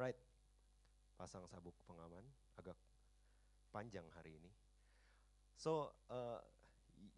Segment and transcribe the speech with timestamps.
[0.00, 0.16] Alright,
[1.20, 2.24] pasang sabuk pengaman,
[2.56, 2.72] agak
[3.68, 4.48] panjang hari ini.
[5.60, 6.40] So, uh,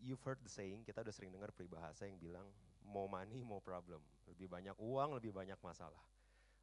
[0.02, 2.50] you've heard the saying, kita udah sering dengar peribahasa yang bilang,
[2.82, 4.02] more money, more problem.
[4.26, 6.02] Lebih banyak uang, lebih banyak masalah.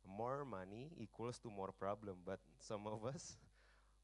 [0.03, 3.39] More money equals to more problem, but some of us,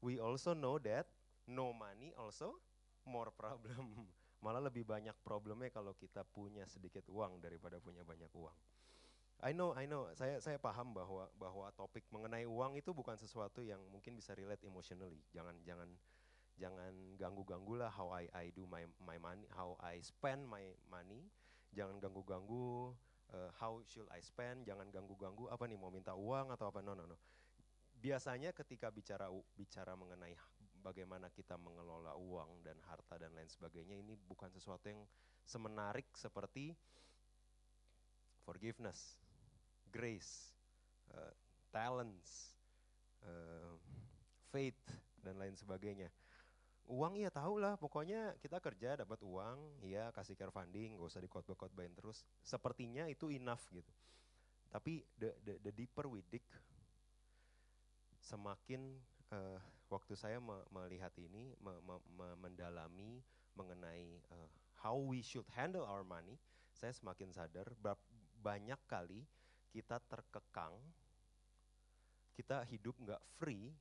[0.00, 1.04] we also know that
[1.44, 2.56] no money also
[3.04, 4.08] more problem.
[4.40, 8.56] Malah lebih banyak problemnya kalau kita punya sedikit uang daripada punya banyak uang.
[9.44, 10.08] I know, I know.
[10.16, 14.64] Saya saya paham bahwa bahwa topik mengenai uang itu bukan sesuatu yang mungkin bisa relate
[14.64, 15.20] emotionally.
[15.28, 15.92] Jangan jangan
[16.56, 21.28] jangan ganggu-ganggu lah how I I do my my money, how I spend my money.
[21.76, 22.96] Jangan ganggu-ganggu
[23.36, 24.64] uh, how should I spend.
[24.64, 26.80] Jangan ganggu-ganggu apa nih mau minta uang atau apa.
[26.80, 27.20] No no no.
[27.92, 30.32] Biasanya ketika bicara bicara mengenai
[30.80, 35.02] bagaimana kita mengelola uang dan harta dan lain sebagainya ini bukan sesuatu yang
[35.44, 36.72] semenarik seperti
[38.46, 39.25] forgiveness
[39.90, 40.52] grace,
[41.14, 41.32] uh,
[41.70, 42.56] talents,
[43.24, 43.74] uh,
[44.50, 44.78] faith
[45.20, 46.08] dan lain sebagainya.
[46.86, 51.22] Uang ya tahu lah, pokoknya kita kerja dapat uang, ya kasih care funding, gak usah
[51.22, 52.22] dikotbah-kotbahin terus.
[52.46, 53.90] Sepertinya itu enough gitu.
[54.70, 56.46] Tapi the, the, the deeper we dig,
[58.22, 58.98] semakin
[59.34, 59.58] uh,
[59.90, 63.22] waktu saya me melihat ini, me me me mendalami
[63.58, 66.38] mengenai uh, how we should handle our money,
[66.74, 67.66] saya semakin sadar
[68.42, 69.26] banyak kali
[69.76, 70.72] kita terkekang,
[72.32, 73.76] kita hidup nggak free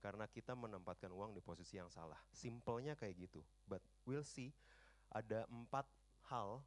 [0.00, 2.16] karena kita menempatkan uang di posisi yang salah.
[2.32, 3.44] Simpelnya kayak gitu.
[3.68, 4.56] But we'll see
[5.12, 5.84] ada empat
[6.32, 6.64] hal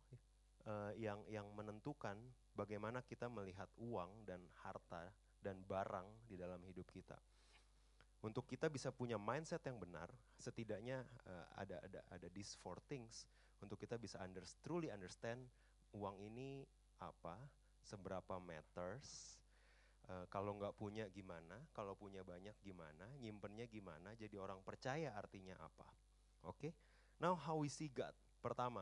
[0.70, 2.22] uh, yang yang menentukan
[2.54, 5.10] bagaimana kita melihat uang dan harta
[5.42, 7.18] dan barang di dalam hidup kita.
[8.22, 13.26] Untuk kita bisa punya mindset yang benar, setidaknya uh, ada ada ada these four things
[13.58, 15.42] untuk kita bisa under, truly understand
[15.98, 16.62] uang ini
[17.02, 17.42] apa,
[17.82, 19.38] seberapa matters,
[20.10, 25.58] uh, kalau nggak punya gimana, kalau punya banyak gimana, nyimpennya gimana, jadi orang percaya artinya
[25.60, 25.88] apa.
[26.46, 26.72] Oke, okay?
[27.22, 28.14] now how we see God.
[28.42, 28.82] Pertama,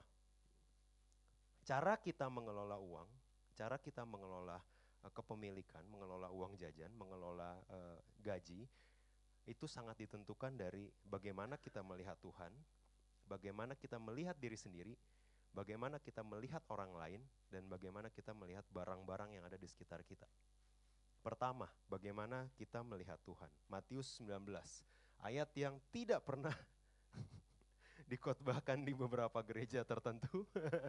[1.68, 3.09] cara kita mengelola uang,
[3.56, 4.56] cara kita mengelola
[5.03, 8.63] uh, kepemilikan, mengelola uang jajan, mengelola uh, gaji,
[9.50, 12.53] itu sangat ditentukan dari bagaimana kita melihat Tuhan,
[13.25, 14.94] bagaimana kita melihat diri sendiri,
[15.53, 20.29] bagaimana kita melihat orang lain, dan bagaimana kita melihat barang-barang yang ada di sekitar kita.
[21.19, 23.51] Pertama, bagaimana kita melihat Tuhan.
[23.67, 24.39] Matius 19,
[25.25, 26.55] ayat yang tidak pernah
[28.11, 30.47] dikotbahkan di beberapa gereja tertentu.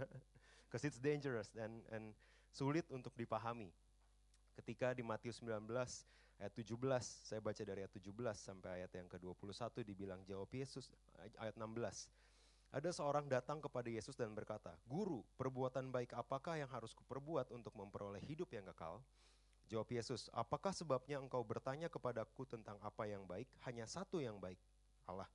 [0.71, 2.15] Because it's dangerous dan and
[2.55, 3.75] sulit untuk dipahami.
[4.55, 5.67] Ketika di Matius 19
[6.39, 10.95] ayat 17, saya baca dari ayat 17 sampai ayat yang ke-21 dibilang jawab Yesus
[11.43, 11.67] ayat 16
[12.71, 17.75] ada seorang datang kepada Yesus dan berkata, Guru, perbuatan baik apakah yang harus kuperbuat untuk
[17.75, 19.03] memperoleh hidup yang kekal?
[19.67, 23.51] Jawab Yesus, apakah sebabnya engkau bertanya kepadaku tentang apa yang baik?
[23.67, 24.59] Hanya satu yang baik,
[25.07, 25.27] Allah.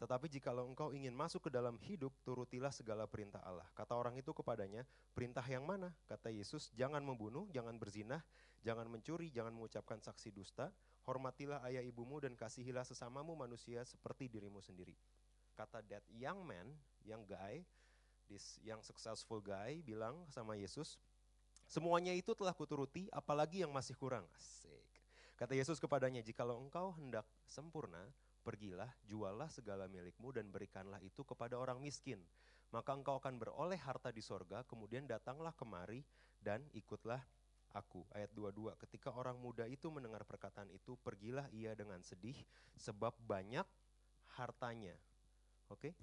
[0.00, 3.68] Tetapi jikalau engkau ingin masuk ke dalam hidup, turutilah segala perintah Allah.
[3.76, 5.92] Kata orang itu kepadanya, perintah yang mana?
[6.08, 8.24] Kata Yesus, jangan membunuh, jangan berzinah,
[8.64, 10.72] jangan mencuri, jangan mengucapkan saksi dusta,
[11.04, 14.96] hormatilah ayah ibumu dan kasihilah sesamamu manusia seperti dirimu sendiri
[15.54, 16.72] kata that young man,
[17.04, 17.64] young guy,
[18.26, 20.96] this young successful guy bilang sama Yesus,
[21.68, 24.24] semuanya itu telah kuturuti, apalagi yang masih kurang.
[24.36, 24.88] Asik.
[25.36, 28.12] Kata Yesus kepadanya, jikalau engkau hendak sempurna,
[28.46, 32.22] pergilah, jualah segala milikmu dan berikanlah itu kepada orang miskin.
[32.70, 36.00] Maka engkau akan beroleh harta di sorga, kemudian datanglah kemari
[36.40, 37.20] dan ikutlah
[37.74, 38.04] aku.
[38.12, 42.36] Ayat 22, ketika orang muda itu mendengar perkataan itu, pergilah ia dengan sedih,
[42.76, 43.64] sebab banyak
[44.36, 44.96] hartanya.
[45.72, 45.96] Oke?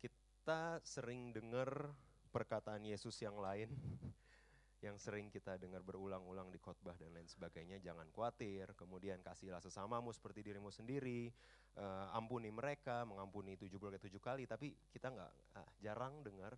[0.00, 1.92] Kita sering dengar
[2.32, 3.68] perkataan Yesus yang lain
[4.86, 10.14] yang sering kita dengar berulang-ulang di khotbah dan lain sebagainya, jangan khawatir, kemudian kasihlah sesamamu
[10.14, 11.34] seperti dirimu sendiri,
[11.74, 16.54] uh, ampuni mereka, mengampuni tujuh puluh tujuh kali, tapi kita nggak uh, jarang dengar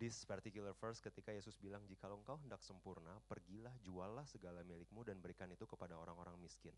[0.00, 5.20] this particular verse ketika Yesus bilang, jika engkau hendak sempurna, pergilah, jualah segala milikmu dan
[5.20, 6.72] berikan itu kepada orang-orang miskin.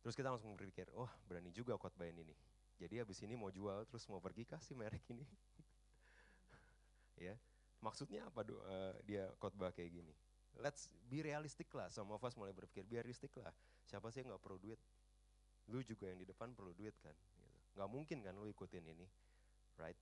[0.00, 2.34] Terus kita langsung berpikir, oh berani juga khotbahin ini.
[2.80, 5.24] Jadi habis ini mau jual terus mau pergi kasih merek ini.
[7.28, 7.36] ya,
[7.84, 10.12] maksudnya apa do, uh, dia khotbah kayak gini?
[10.56, 13.52] Let's be realistic lah, some of us mulai berpikir, be realistic lah.
[13.84, 14.80] Siapa sih yang gak perlu duit?
[15.68, 17.12] Lu juga yang di depan perlu duit kan?
[17.12, 17.48] Gitu.
[17.76, 19.06] Gak mungkin kan lu ikutin ini,
[19.76, 19.96] right?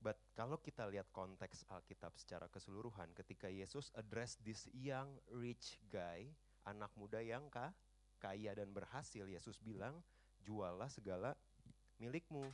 [0.00, 6.24] But kalau kita lihat konteks Alkitab secara keseluruhan, ketika Yesus address this young rich guy,
[6.64, 7.70] anak muda yang kah?
[8.20, 9.96] Kaya dan berhasil, Yesus bilang,
[10.44, 11.32] jualah segala
[11.96, 12.44] milikmu.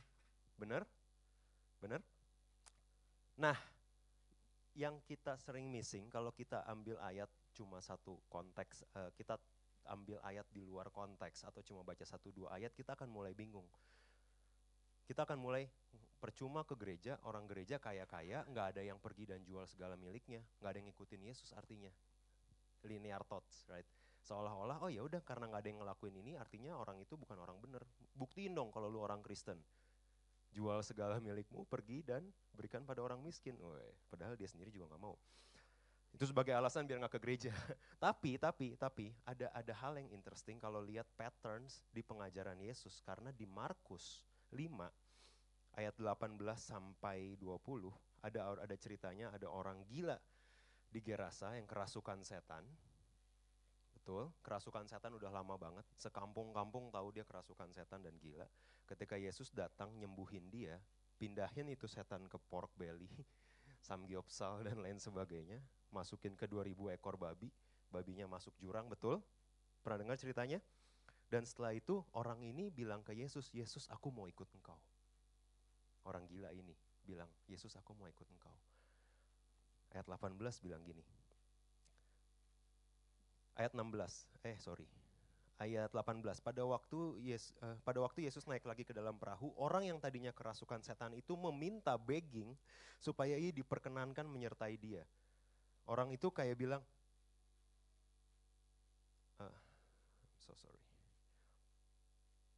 [0.55, 0.87] Benar?
[1.83, 2.01] Benar?
[3.37, 3.57] Nah,
[4.73, 9.35] yang kita sering missing kalau kita ambil ayat cuma satu konteks, uh, kita
[9.89, 13.65] ambil ayat di luar konteks atau cuma baca satu dua ayat, kita akan mulai bingung.
[15.07, 15.63] Kita akan mulai
[16.17, 20.69] percuma ke gereja, orang gereja kaya-kaya, nggak ada yang pergi dan jual segala miliknya, nggak
[20.69, 21.89] ada yang ngikutin Yesus artinya.
[22.85, 23.87] Linear thoughts, right?
[24.27, 27.55] Seolah-olah, oh ya udah karena nggak ada yang ngelakuin ini, artinya orang itu bukan orang
[27.63, 27.79] bener.
[28.11, 29.55] Buktiin dong kalau lu orang Kristen.
[30.51, 33.55] Jual segala milikmu, pergi dan berikan pada orang miskin.
[33.55, 35.15] Woy, padahal dia sendiri juga nggak mau.
[36.11, 37.55] Itu sebagai alasan biar nggak ke gereja.
[38.03, 43.31] tapi, tapi, tapi ada ada hal yang interesting kalau lihat patterns di pengajaran Yesus karena
[43.31, 50.17] di Markus 5 ayat 18 sampai 20 ada ada ceritanya ada orang gila
[50.89, 52.65] di Gerasa yang kerasukan setan.
[54.07, 55.83] Betul, kerasukan setan udah lama banget.
[55.99, 58.47] Sekampung-kampung tahu dia kerasukan setan dan gila.
[58.87, 60.79] Ketika Yesus datang nyembuhin dia,
[61.19, 63.11] pindahin itu setan ke pork belly,
[63.83, 65.59] samgyeopsal dan lain sebagainya
[65.91, 67.51] masukin ke 2000 ekor babi,
[67.91, 69.19] babinya masuk jurang, betul?
[69.83, 70.63] Pernah dengar ceritanya?
[71.27, 74.79] Dan setelah itu orang ini bilang ke Yesus, Yesus aku mau ikut engkau.
[76.07, 78.55] Orang gila ini bilang, Yesus aku mau ikut engkau.
[79.91, 81.16] Ayat 18 bilang gini.
[83.57, 84.85] Ayat 16, eh sorry,
[85.57, 86.21] ayat 18.
[86.45, 90.29] Pada waktu Yes, uh, pada waktu Yesus naik lagi ke dalam perahu, orang yang tadinya
[90.29, 92.53] kerasukan setan itu meminta begging
[93.01, 95.01] supaya ia diperkenankan menyertai dia.
[95.89, 96.85] Orang itu kayak bilang,
[99.41, 99.57] uh,
[100.37, 100.77] so sorry.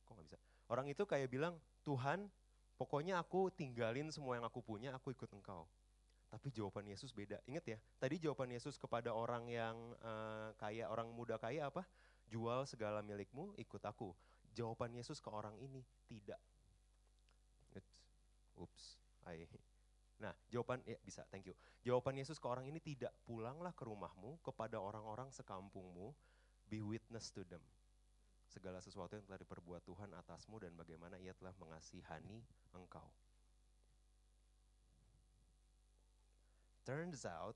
[0.04, 0.38] Kok gak bisa?
[0.68, 1.56] Orang itu kayak bilang,
[1.88, 2.28] Tuhan
[2.76, 5.64] pokoknya aku tinggalin semua yang aku punya, aku ikut engkau.
[6.30, 7.42] Tapi jawaban Yesus beda.
[7.50, 11.82] Ingat ya, tadi jawaban Yesus kepada orang yang uh, kaya, orang muda kaya apa?
[12.30, 14.14] Jual segala milikmu, ikut aku.
[14.54, 16.38] Jawaban Yesus ke orang ini, tidak.
[18.60, 18.86] Oops,
[19.24, 19.48] I
[20.20, 21.56] Nah, jawaban ya bisa, thank you.
[21.80, 26.12] Jawaban Yesus ke orang ini tidak pulanglah ke rumahmu kepada orang-orang sekampungmu,
[26.68, 27.64] be witness to them.
[28.52, 32.44] Segala sesuatu yang telah diperbuat Tuhan atasmu dan bagaimana ia telah mengasihani
[32.76, 33.08] engkau.
[36.90, 37.54] Turns out,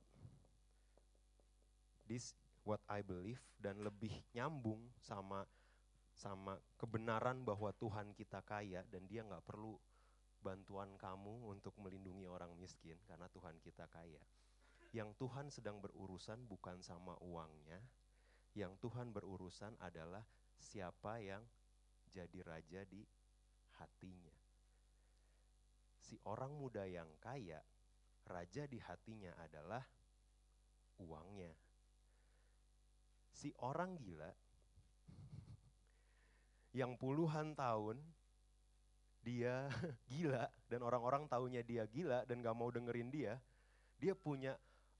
[2.05, 2.37] this
[2.69, 5.41] what I believe dan lebih nyambung sama
[6.13, 9.73] sama kebenaran bahwa Tuhan kita kaya dan dia nggak perlu
[10.37, 14.21] bantuan kamu untuk melindungi orang miskin karena Tuhan kita kaya.
[14.93, 17.81] Yang Tuhan sedang berurusan bukan sama uangnya,
[18.53, 20.21] yang Tuhan berurusan adalah
[20.61, 21.41] siapa yang
[22.05, 23.01] jadi raja di
[23.81, 24.37] hatinya.
[25.97, 27.65] Si orang muda yang kaya,
[28.27, 29.83] raja di hatinya adalah
[31.03, 31.51] uangnya.
[33.33, 34.31] Si orang gila
[36.73, 38.01] yang puluhan tahun
[39.23, 39.69] dia
[40.11, 43.39] gila dan orang-orang taunya dia gila dan gak mau dengerin dia,
[43.95, 44.55] dia punya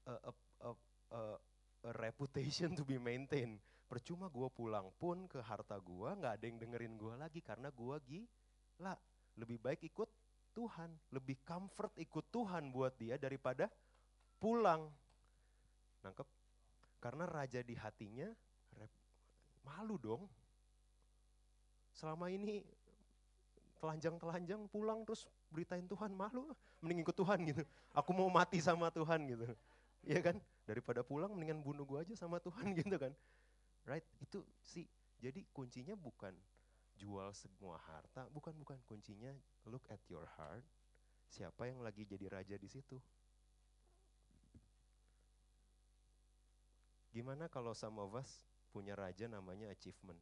[0.08, 0.32] a, a,
[0.64, 0.70] a,
[1.12, 1.22] a,
[1.84, 3.60] a reputation to be maintained.
[3.84, 7.96] Percuma gue pulang pun ke harta gue gak ada yang dengerin gue lagi karena gue
[8.08, 8.96] gila.
[9.38, 10.10] Lebih baik ikut
[10.54, 13.68] Tuhan, lebih comfort ikut Tuhan buat dia daripada
[14.38, 14.88] pulang.
[16.06, 16.28] Nangkep?
[17.02, 18.30] Karena raja di hatinya
[19.64, 20.24] malu dong.
[21.96, 22.62] Selama ini
[23.80, 27.64] telanjang-telanjang pulang terus beritain Tuhan malu, mending ikut Tuhan gitu.
[27.92, 29.48] Aku mau mati sama Tuhan gitu.
[30.04, 30.36] Iya kan?
[30.68, 33.16] Daripada pulang mendingan bunuh gua aja sama Tuhan gitu kan.
[33.88, 34.04] Right?
[34.20, 34.84] Itu sih.
[35.24, 36.36] Jadi kuncinya bukan
[36.98, 39.34] jual semua harta, bukan bukan kuncinya
[39.66, 40.64] look at your heart.
[41.34, 43.02] Siapa yang lagi jadi raja di situ?
[47.14, 48.42] Gimana kalau some of us
[48.74, 50.18] punya raja namanya achievement?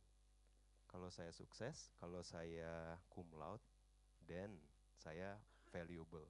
[0.92, 3.64] Kalau saya sukses, kalau saya cum laude,
[4.28, 4.52] then
[5.00, 5.40] saya
[5.72, 6.28] valuable.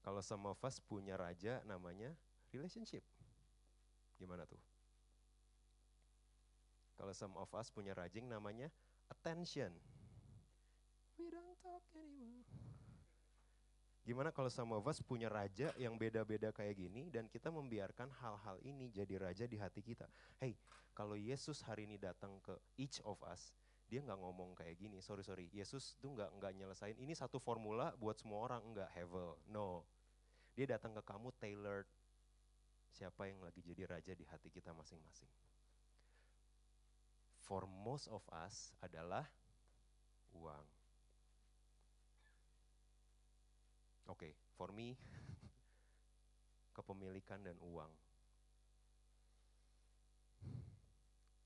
[0.00, 2.16] Kalau some of us punya raja namanya
[2.48, 3.04] relationship.
[4.16, 4.60] Gimana tuh?
[6.96, 8.68] Kalau some of us punya rajing namanya
[9.10, 9.74] attention.
[11.18, 12.46] We don't talk anymore.
[14.00, 18.90] Gimana kalau of us punya raja yang beda-beda kayak gini dan kita membiarkan hal-hal ini
[18.90, 20.08] jadi raja di hati kita.
[20.40, 20.56] Hey,
[20.96, 23.52] kalau Yesus hari ini datang ke each of us,
[23.86, 24.98] dia nggak ngomong kayak gini.
[24.98, 26.96] Sorry sorry, Yesus tuh nggak nggak nyelesain.
[26.98, 29.36] Ini satu formula buat semua orang nggak Hevel.
[29.46, 29.86] No,
[30.58, 31.86] dia datang ke kamu tailored.
[32.90, 35.30] Siapa yang lagi jadi raja di hati kita masing-masing.
[37.50, 39.26] For most of us adalah
[40.38, 40.62] uang
[44.10, 44.98] Oke, okay, for me,
[46.76, 47.86] kepemilikan dan uang.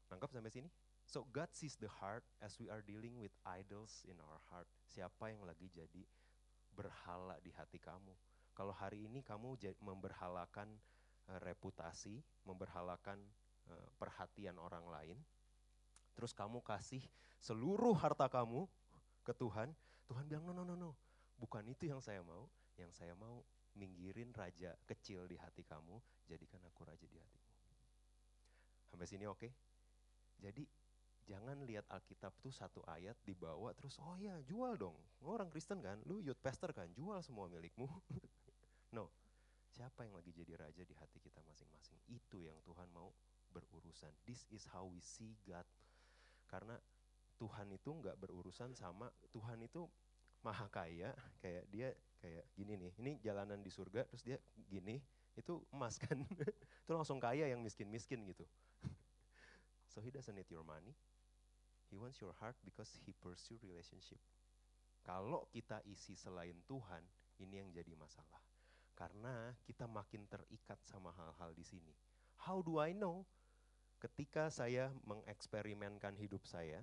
[0.09, 0.73] Nangkap sampai sini?
[1.05, 4.65] So God sees the heart as we are dealing with idols in our heart.
[4.89, 6.09] Siapa yang lagi jadi
[6.73, 8.17] berhala di hati kamu?
[8.57, 10.73] Kalau hari ini kamu memberhalakan
[11.29, 13.21] uh, reputasi, memberhalakan
[13.69, 15.21] uh, perhatian orang lain.
[16.15, 17.03] Terus kamu kasih
[17.43, 18.65] seluruh harta kamu
[19.27, 19.71] ke Tuhan,
[20.07, 20.91] Tuhan bilang, no, no, no, no,
[21.39, 22.47] bukan itu yang saya mau.
[22.75, 23.43] Yang saya mau
[23.75, 27.51] minggirin raja kecil di hati kamu, jadikan aku raja di hatimu.
[28.91, 29.39] Sampai sini oke?
[29.43, 29.53] Okay?
[30.39, 30.63] Jadi
[31.25, 34.95] jangan lihat Alkitab tuh satu ayat dibawa terus oh ya jual dong.
[35.25, 37.91] Orang Kristen kan, lu youth pastor kan, jual semua milikmu.
[38.97, 39.11] no.
[39.75, 41.99] Siapa yang lagi jadi raja di hati kita masing-masing?
[42.07, 43.11] Itu yang Tuhan mau
[43.51, 44.15] berurusan.
[44.23, 45.67] This is how we see God.
[46.55, 46.79] Karena
[47.35, 49.91] Tuhan itu nggak berurusan sama Tuhan itu
[50.47, 51.11] maha kaya,
[51.43, 51.91] kayak dia
[52.23, 52.93] kayak gini nih.
[53.03, 54.39] Ini jalanan di surga terus dia
[54.71, 55.03] gini,
[55.35, 56.15] itu emas kan.
[56.87, 58.47] itu langsung kaya yang miskin-miskin gitu.
[59.91, 60.95] so he doesn't need your money,
[61.91, 64.19] He wants your heart because he pursue relationship.
[65.05, 67.07] Kalau kita isi selain Tuhan,
[67.39, 68.41] ini yang jadi masalah.
[68.97, 71.95] Karena kita makin terikat sama hal-hal di sini.
[72.47, 73.27] How do I know?
[74.05, 76.77] Ketika saya mengeksperimenkan hidup saya,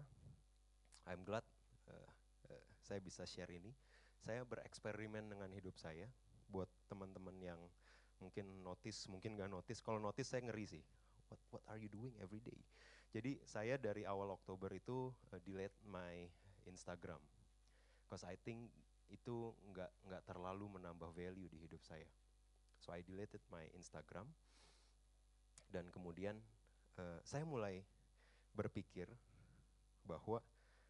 [1.06, 1.46] I'm glad
[1.86, 2.10] uh,
[2.50, 3.70] uh, saya bisa share ini.
[4.18, 6.10] Saya bereksperimen dengan hidup saya.
[6.50, 7.62] Buat teman-teman yang
[8.18, 9.86] mungkin notice, mungkin gak notice.
[9.86, 10.82] Kalau notice saya ngeri sih.
[11.30, 12.58] What, what are you doing every day?
[13.14, 16.26] Jadi saya dari awal Oktober itu uh, delete my
[16.66, 17.22] Instagram,
[18.10, 18.74] cause I think
[19.12, 22.08] itu nggak nggak terlalu menambah value di hidup saya.
[22.82, 24.26] So I deleted my Instagram
[25.70, 26.40] dan kemudian
[27.00, 27.84] uh, saya mulai
[28.52, 29.08] berpikir
[30.04, 30.44] bahwa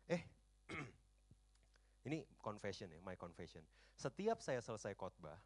[0.09, 0.23] eh
[2.07, 3.61] ini confession ya, my confession.
[3.93, 5.37] Setiap saya selesai khotbah,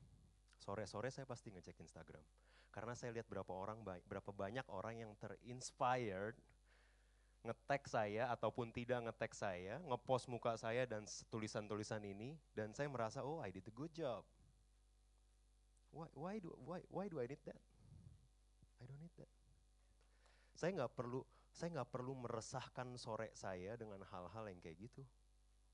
[0.62, 2.24] sore-sore saya pasti ngecek Instagram.
[2.72, 6.36] Karena saya lihat berapa orang berapa banyak orang yang terinspired
[7.46, 13.22] ngetek saya ataupun tidak ngetek saya, ngepost muka saya dan tulisan-tulisan ini dan saya merasa
[13.22, 14.26] oh I did a good job.
[15.94, 17.62] Why, why do why why do I need that?
[18.82, 19.30] I don't need that.
[20.56, 21.22] Saya nggak perlu
[21.56, 25.04] saya nggak perlu meresahkan sore saya dengan hal-hal yang kayak gitu.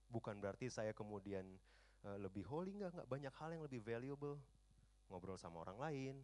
[0.09, 1.45] Bukan berarti saya kemudian
[2.05, 4.37] uh, lebih holy nggak nggak banyak hal yang lebih valuable
[5.09, 6.15] ngobrol sama orang lain,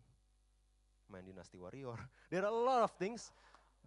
[1.10, 1.98] main Dynasty Warrior.
[2.30, 3.34] There are a lot of things.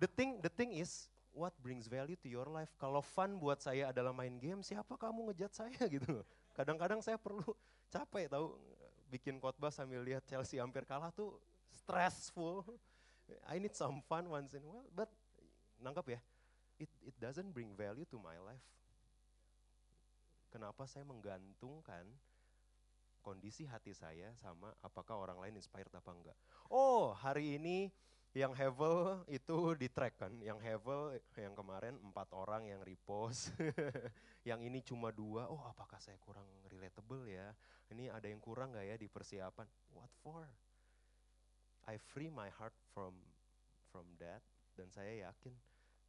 [0.01, 2.75] The thing the thing is what brings value to your life.
[2.79, 6.23] Kalau fun buat saya adalah main game, siapa kamu ngejat saya gitu.
[6.55, 7.47] Kadang-kadang saya perlu
[7.91, 8.59] capek tahu
[9.11, 11.39] bikin khotbah sambil lihat Chelsea hampir kalah tuh
[11.71, 12.67] stressful.
[13.47, 15.11] I need some fun once in a while, but
[15.81, 16.21] nangkap ya,
[16.79, 18.65] it it doesn't bring value to my life.
[20.51, 22.05] Kenapa saya menggantungkan
[23.21, 26.39] kondisi hati saya sama apakah orang lain inspired apa enggak.
[26.73, 27.93] Oh, hari ini
[28.31, 33.51] yang Hevel itu di track kan, yang Hevel yang kemarin empat orang yang repost,
[34.49, 37.51] yang ini cuma dua, oh apakah saya kurang relatable ya,
[37.91, 40.47] ini ada yang kurang gak ya di persiapan, what for?
[41.89, 43.17] I free my heart from
[43.91, 44.45] from that,
[44.77, 45.55] dan saya yakin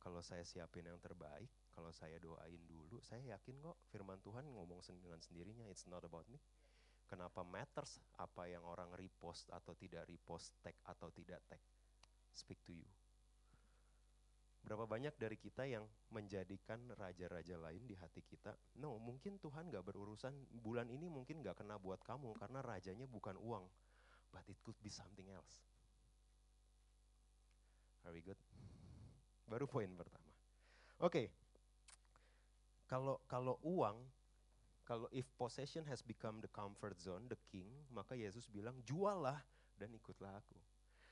[0.01, 4.81] kalau saya siapin yang terbaik, kalau saya doain dulu, saya yakin kok firman Tuhan ngomong
[4.97, 6.41] dengan sendirinya, it's not about me.
[7.05, 11.61] Kenapa matters apa yang orang repost atau tidak repost, tag atau tidak tag
[12.31, 12.87] speak to you.
[14.61, 18.53] Berapa banyak dari kita yang menjadikan raja-raja lain di hati kita?
[18.77, 23.35] No, mungkin Tuhan gak berurusan, bulan ini mungkin gak kena buat kamu karena rajanya bukan
[23.41, 23.65] uang.
[24.31, 25.59] But it could be something else.
[28.07, 28.39] Are we good?
[29.45, 30.31] Baru poin pertama.
[31.01, 31.27] Oke, okay.
[32.87, 33.99] kalau kalau uang,
[34.87, 39.41] kalau if possession has become the comfort zone, the king, maka Yesus bilang jualah
[39.75, 40.57] dan ikutlah aku.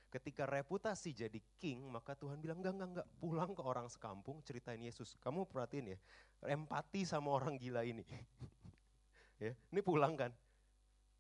[0.09, 4.81] Ketika reputasi jadi king, maka Tuhan bilang, enggak, enggak, enggak, pulang ke orang sekampung, ceritain
[4.81, 5.13] Yesus.
[5.21, 5.99] Kamu perhatiin ya,
[6.49, 8.01] empati sama orang gila ini.
[9.45, 10.33] ya, ini pulang kan,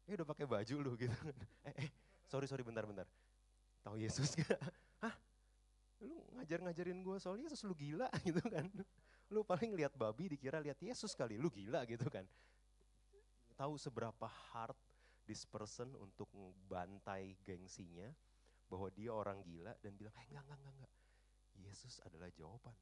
[0.09, 1.13] ini udah pakai baju lu gitu.
[1.69, 1.89] eh, eh,
[2.25, 3.05] sorry, sorry, bentar, bentar.
[3.85, 4.57] Tahu Yesus gak?
[5.05, 5.13] Hah?
[6.01, 8.65] Lu ngajar-ngajarin gue soal Yesus, lu gila gitu kan.
[9.29, 12.25] Lu paling lihat babi dikira lihat Yesus kali, lu gila gitu kan.
[13.53, 14.73] Tahu seberapa hard
[15.29, 16.25] this person untuk
[16.65, 18.09] bantai gengsinya,
[18.65, 20.93] bahwa dia orang gila dan bilang, eh enggak, enggak, enggak, enggak.
[21.59, 22.73] Yesus adalah jawaban.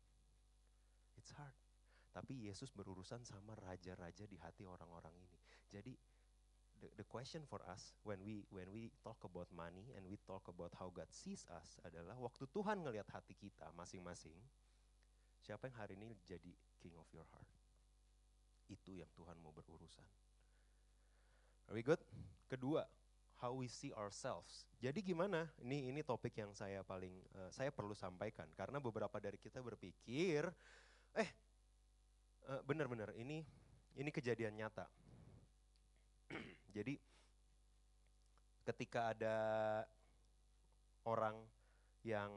[1.19, 1.55] It's hard.
[2.11, 5.37] Tapi Yesus berurusan sama raja-raja di hati orang-orang ini.
[5.69, 5.93] Jadi
[6.81, 10.73] the, question for us when we when we talk about money and we talk about
[10.77, 14.35] how God sees us adalah waktu Tuhan ngelihat hati kita masing-masing,
[15.41, 17.49] siapa yang hari ini jadi king of your heart?
[18.67, 20.05] Itu yang Tuhan mau berurusan.
[21.67, 21.99] Are we good?
[22.47, 22.87] Kedua,
[23.41, 24.65] how we see ourselves.
[24.77, 25.49] Jadi gimana?
[25.61, 30.47] Ini ini topik yang saya paling uh, saya perlu sampaikan karena beberapa dari kita berpikir,
[31.17, 31.29] eh
[32.47, 33.43] uh, benar-benar ini
[33.97, 34.85] ini kejadian nyata.
[36.77, 36.93] Jadi
[38.61, 39.37] ketika ada
[41.09, 41.41] orang
[42.05, 42.29] yang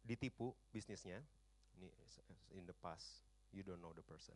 [0.00, 1.20] ditipu bisnisnya,
[1.76, 1.92] ini
[2.56, 3.20] in the past,
[3.52, 4.32] you don't know the person.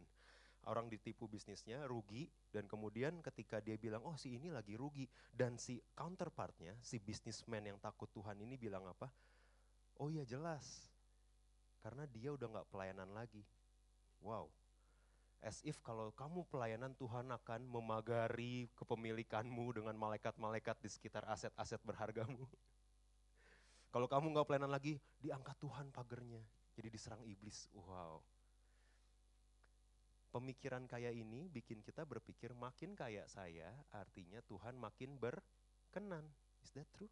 [0.69, 5.57] Orang ditipu bisnisnya, rugi, dan kemudian ketika dia bilang, oh si ini lagi rugi, dan
[5.57, 9.09] si counterpartnya, si businessman yang takut Tuhan ini bilang apa?
[9.99, 10.93] Oh iya jelas,
[11.83, 13.43] karena dia udah nggak pelayanan lagi.
[14.23, 14.47] Wow,
[15.43, 22.47] as if kalau kamu pelayanan Tuhan akan memagari kepemilikanmu dengan malaikat-malaikat di sekitar aset-aset berhargamu.
[23.93, 26.41] Kalau kamu nggak pelayanan lagi, diangkat Tuhan pagernya.
[26.73, 27.69] Jadi diserang iblis.
[27.77, 28.25] Wow.
[30.33, 36.25] Pemikiran kaya ini bikin kita berpikir makin kaya saya, artinya Tuhan makin berkenan.
[36.65, 37.11] Is that true?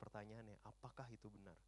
[0.00, 1.58] Pertanyaannya, apakah itu benar?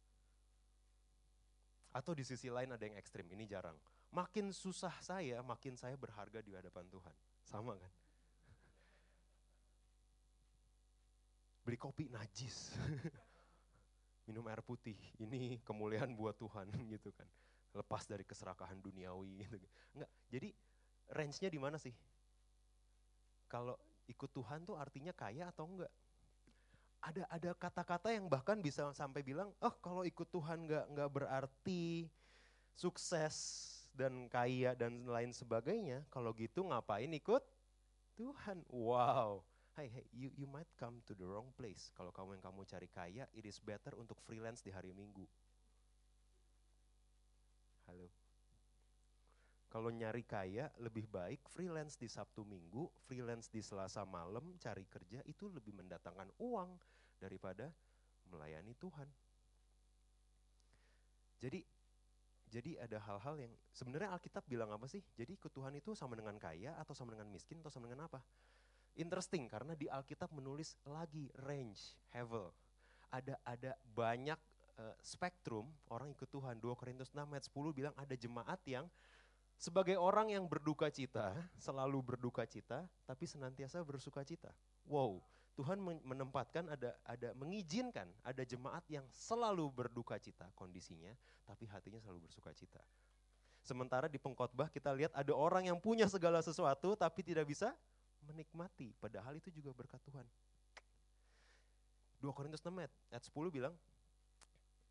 [1.93, 3.77] Atau di sisi lain ada yang ekstrim, ini jarang.
[4.11, 7.15] Makin susah saya, makin saya berharga di hadapan Tuhan.
[7.43, 7.91] Sama kan?
[11.67, 12.71] Beli kopi najis.
[14.27, 17.25] minum air putih, ini kemuliaan buat Tuhan gitu kan.
[17.71, 19.55] Lepas dari keserakahan duniawi gitu.
[19.95, 20.49] Enggak, jadi
[21.15, 21.95] range-nya di mana sih?
[23.47, 23.79] Kalau
[24.11, 25.91] ikut Tuhan tuh artinya kaya atau enggak?
[26.99, 32.11] Ada ada kata-kata yang bahkan bisa sampai bilang, oh kalau ikut Tuhan enggak enggak berarti
[32.75, 33.35] sukses
[33.97, 36.05] dan kaya dan lain sebagainya.
[36.13, 37.41] Kalau gitu ngapain ikut
[38.13, 38.61] Tuhan?
[38.69, 39.41] Wow,
[39.73, 41.89] hey, hey, you, you might come to the wrong place.
[41.97, 45.25] Kalau kamu yang kamu cari kaya, it is better untuk freelance di hari Minggu.
[47.89, 48.09] Halo.
[49.67, 55.21] Kalau nyari kaya, lebih baik freelance di Sabtu Minggu, freelance di Selasa malam, cari kerja,
[55.27, 56.73] itu lebih mendatangkan uang
[57.19, 57.69] daripada
[58.31, 59.09] melayani Tuhan.
[61.37, 61.61] Jadi
[62.47, 65.03] jadi ada hal-hal yang sebenarnya Alkitab bilang apa sih?
[65.19, 68.23] Jadi ikut Tuhan itu sama dengan kaya atau sama dengan miskin atau sama dengan apa?
[68.95, 72.49] Interesting karena di Alkitab menulis lagi range, hevel.
[73.11, 74.39] Ada ada banyak
[74.79, 76.57] uh, spektrum orang ikut Tuhan.
[76.57, 78.87] 2 Korintus 6 ayat 10 bilang ada jemaat yang
[79.57, 84.53] sebagai orang yang berduka cita, selalu berduka cita, tapi senantiasa bersuka cita.
[84.85, 85.19] Wow,
[85.57, 91.09] Tuhan menempatkan ada ada mengizinkan ada jemaat yang selalu berduka cita kondisinya,
[91.49, 92.77] tapi hatinya selalu bersuka cita.
[93.65, 97.73] Sementara di pengkhotbah kita lihat ada orang yang punya segala sesuatu tapi tidak bisa
[98.29, 100.29] menikmati, padahal itu juga berkat Tuhan.
[102.21, 103.73] 2 Korintus 6 ayat, 10 bilang,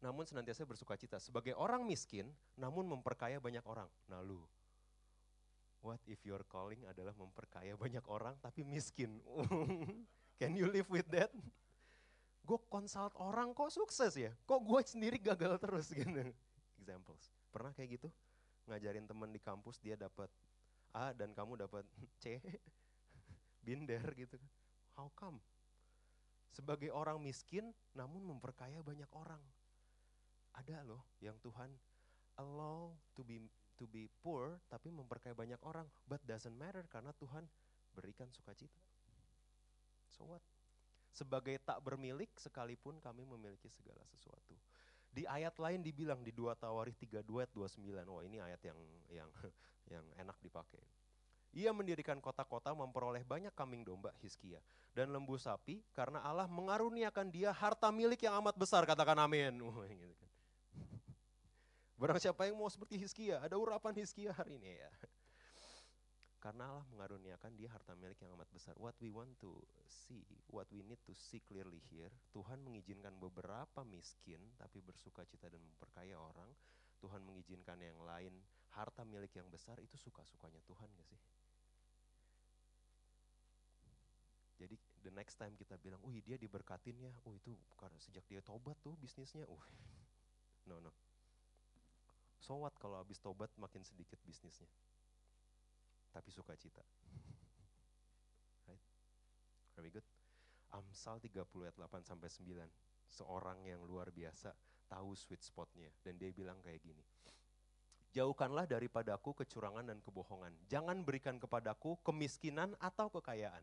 [0.02, 1.18] namun senantiasa bersuka cita.
[1.22, 3.86] Sebagai orang miskin, namun memperkaya banyak orang.
[4.10, 4.42] Nah lu,
[5.82, 9.22] what if your calling adalah memperkaya banyak orang tapi miskin?
[10.36, 11.32] Can you live with that?
[12.46, 14.30] Gue consult orang kok sukses ya?
[14.44, 16.06] Kok gue sendiri gagal terus gitu?
[16.78, 17.32] Examples.
[17.50, 18.08] Pernah kayak gitu?
[18.68, 20.28] Ngajarin teman di kampus dia dapat
[20.94, 21.82] A dan kamu dapat
[22.22, 22.38] C
[23.66, 24.50] binder gitu kan.
[24.94, 25.42] How come?
[26.54, 29.42] Sebagai orang miskin namun memperkaya banyak orang.
[30.56, 31.68] Ada loh yang Tuhan
[32.40, 33.44] allow to be
[33.76, 37.44] to be poor tapi memperkaya banyak orang but doesn't matter karena Tuhan
[37.92, 38.80] berikan sukacita.
[40.16, 40.42] So what?
[41.12, 44.56] Sebagai tak bermilik sekalipun kami memiliki segala sesuatu.
[45.08, 48.04] Di ayat lain dibilang di 2 Tawarikh 32 ayat 29.
[48.04, 49.30] Wah, ini ayat yang yang
[49.92, 50.84] yang enak dipakai.
[51.56, 54.60] Ia mendirikan kota-kota memperoleh banyak kambing domba Hizkia
[54.92, 59.56] dan lembu sapi karena Allah mengaruniakan dia harta milik yang amat besar katakan amin.
[59.96, 60.30] Gitu kan.
[61.96, 64.92] Barang siapa yang mau seperti Hizkia, ada urapan Hizkia hari ini ya.
[66.46, 68.70] Karena Allah mengaruniakan dia harta milik yang amat besar.
[68.78, 69.50] What we want to
[69.90, 75.50] see, what we need to see clearly here, Tuhan mengizinkan beberapa miskin tapi bersuka cita
[75.50, 76.46] dan memperkaya orang.
[77.02, 78.30] Tuhan mengizinkan yang lain
[78.78, 81.20] harta milik yang besar itu suka-sukanya Tuhan gak sih?
[84.62, 88.38] Jadi the next time kita bilang, wih dia diberkatin ya, oh itu karena sejak dia
[88.38, 89.66] tobat tuh bisnisnya, uh,
[90.70, 90.94] no no.
[92.38, 94.70] So what kalau habis tobat makin sedikit bisnisnya,
[96.16, 96.80] tapi suka cita.
[98.64, 98.80] right?
[99.76, 100.06] Very good.
[100.72, 102.64] Amsal 30 ayat 8 sampai 9.
[103.04, 104.56] Seorang yang luar biasa
[104.88, 107.04] tahu sweet spotnya dan dia bilang kayak gini.
[108.16, 110.56] Jauhkanlah daripadaku kecurangan dan kebohongan.
[110.72, 113.60] Jangan berikan kepadaku kemiskinan atau kekayaan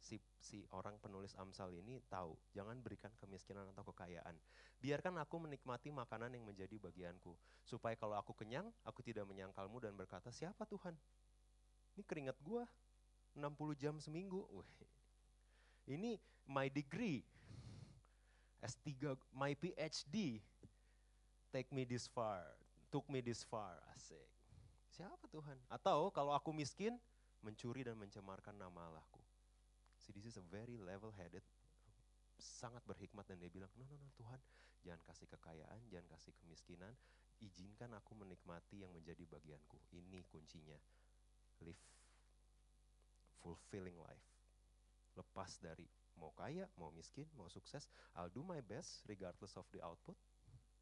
[0.00, 4.34] si, si orang penulis Amsal ini tahu, jangan berikan kemiskinan atau kekayaan.
[4.78, 7.34] Biarkan aku menikmati makanan yang menjadi bagianku.
[7.66, 10.94] Supaya kalau aku kenyang, aku tidak menyangkalmu dan berkata, siapa Tuhan?
[11.98, 12.62] Ini keringat gua
[13.34, 14.46] 60 jam seminggu.
[15.90, 16.14] Ini
[16.46, 17.26] my degree,
[18.62, 20.38] S3, my PhD,
[21.50, 22.46] take me this far,
[22.94, 24.30] took me this far, asik.
[24.94, 25.58] Siapa Tuhan?
[25.66, 26.94] Atau kalau aku miskin,
[27.42, 29.18] mencuri dan mencemarkan nama Allahku.
[29.98, 31.42] See, this is a very level-headed
[32.38, 34.38] sangat berhikmat dan dia bilang, no, no, no Tuhan,
[34.86, 36.94] jangan kasih kekayaan, jangan kasih kemiskinan,
[37.42, 39.82] izinkan aku menikmati yang menjadi bagianku.
[39.90, 40.78] Ini kuncinya,
[41.64, 41.80] live
[43.40, 44.28] fulfilling life.
[45.14, 45.86] Lepas dari
[46.18, 47.86] mau kaya, mau miskin, mau sukses,
[48.18, 50.18] I'll do my best regardless of the output,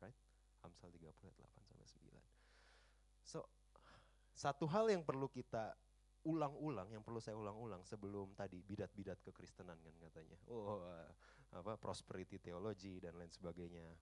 [0.01, 0.17] right?
[0.65, 2.25] Amsal 30 ayat 8 sampai 9.
[3.23, 3.45] So,
[4.33, 5.77] satu hal yang perlu kita
[6.27, 10.37] ulang-ulang, yang perlu saya ulang-ulang sebelum tadi bidat-bidat kekristenan kan katanya.
[10.51, 10.83] Oh,
[11.55, 13.95] apa prosperity theology dan lain sebagainya.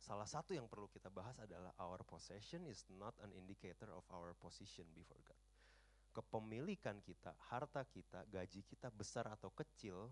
[0.00, 4.36] Salah satu yang perlu kita bahas adalah our possession is not an indicator of our
[4.36, 5.40] position before God.
[6.14, 10.10] Kepemilikan kita, harta kita, gaji kita besar atau kecil,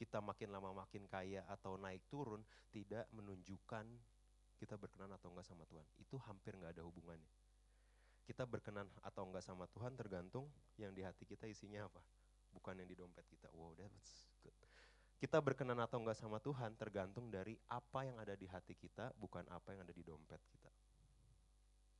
[0.00, 2.40] kita makin lama makin kaya atau naik turun
[2.72, 3.84] tidak menunjukkan
[4.56, 5.84] kita berkenan atau enggak sama Tuhan.
[6.00, 7.28] Itu hampir enggak ada hubungannya
[8.26, 10.50] kita berkenan atau enggak sama Tuhan tergantung
[10.82, 12.02] yang di hati kita isinya apa.
[12.50, 13.46] Bukan yang di dompet kita.
[13.54, 14.65] Wow, that's good.
[15.16, 19.48] Kita berkenan atau enggak sama Tuhan tergantung dari apa yang ada di hati kita, bukan
[19.48, 20.68] apa yang ada di dompet kita.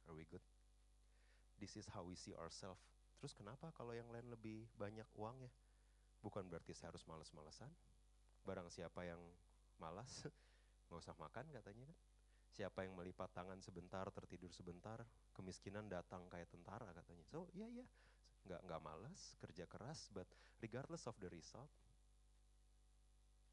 [0.04, 0.44] Are we good?
[1.56, 2.84] This is how we see ourselves.
[3.16, 5.48] Terus kenapa kalau yang lain lebih banyak uangnya?
[6.20, 7.72] Bukan berarti saya harus males-malesan.
[8.44, 9.18] Barang siapa yang
[9.80, 10.28] malas,
[10.92, 11.98] nggak usah makan katanya kan.
[12.52, 15.00] Siapa yang melipat tangan sebentar, tertidur sebentar,
[15.32, 17.24] kemiskinan datang kayak tentara katanya.
[17.24, 17.88] So, iya yeah, iya, yeah.
[18.46, 20.28] nggak nggak malas, kerja keras, but
[20.60, 21.72] regardless of the result,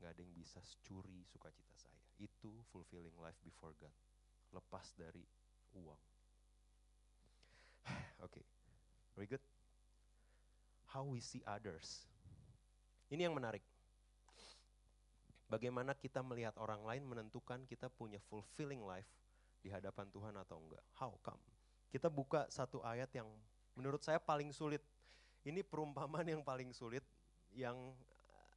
[0.04, 1.96] nggak ada yang bisa curi sukacita saya.
[2.20, 3.96] Itu fulfilling life before God.
[4.52, 5.24] Lepas dari
[5.80, 6.04] uang.
[7.88, 7.96] Oke,
[8.28, 8.44] okay.
[9.16, 9.40] very good.
[10.92, 12.04] How we see others.
[13.08, 13.64] Ini yang menarik.
[15.48, 19.08] Bagaimana kita melihat orang lain menentukan kita punya fulfilling life
[19.64, 20.84] di hadapan Tuhan atau enggak.
[21.00, 21.40] How come?
[21.88, 23.32] Kita buka satu ayat yang
[23.80, 24.84] menurut saya paling sulit.
[25.48, 27.08] Ini perumpamaan yang paling sulit
[27.56, 27.96] yang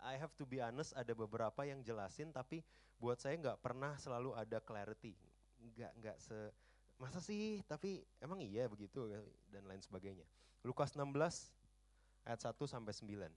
[0.04, 2.60] I have to be honest ada beberapa yang jelasin tapi
[2.96, 5.16] buat saya nggak pernah selalu ada clarity.
[5.60, 6.38] Nggak nggak se
[6.96, 9.04] masa sih tapi emang iya begitu
[9.52, 10.24] dan lain sebagainya.
[10.64, 11.12] Lukas 16
[12.26, 13.30] ayat 1 sampai 9.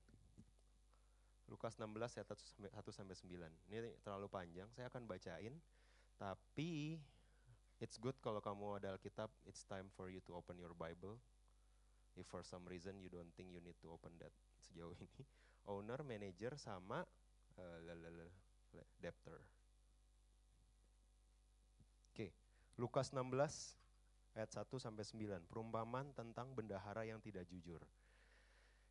[1.50, 3.74] Lukas 16 ayat 1 sampai 9.
[3.74, 5.54] Ini terlalu panjang, saya akan bacain.
[6.18, 7.00] Tapi
[7.82, 11.18] it's good kalau kamu ada Alkitab, it's time for you to open your Bible.
[12.18, 15.24] If for some reason you don't think you need to open that sejauh ini.
[15.70, 17.06] Owner, manager, sama
[17.56, 17.78] uh,
[18.98, 19.38] debtor.
[22.10, 22.30] Oke, okay.
[22.82, 23.30] Lukas 16
[24.34, 25.46] ayat 1 sampai 9.
[25.46, 27.80] Perumpamaan tentang bendahara yang tidak jujur.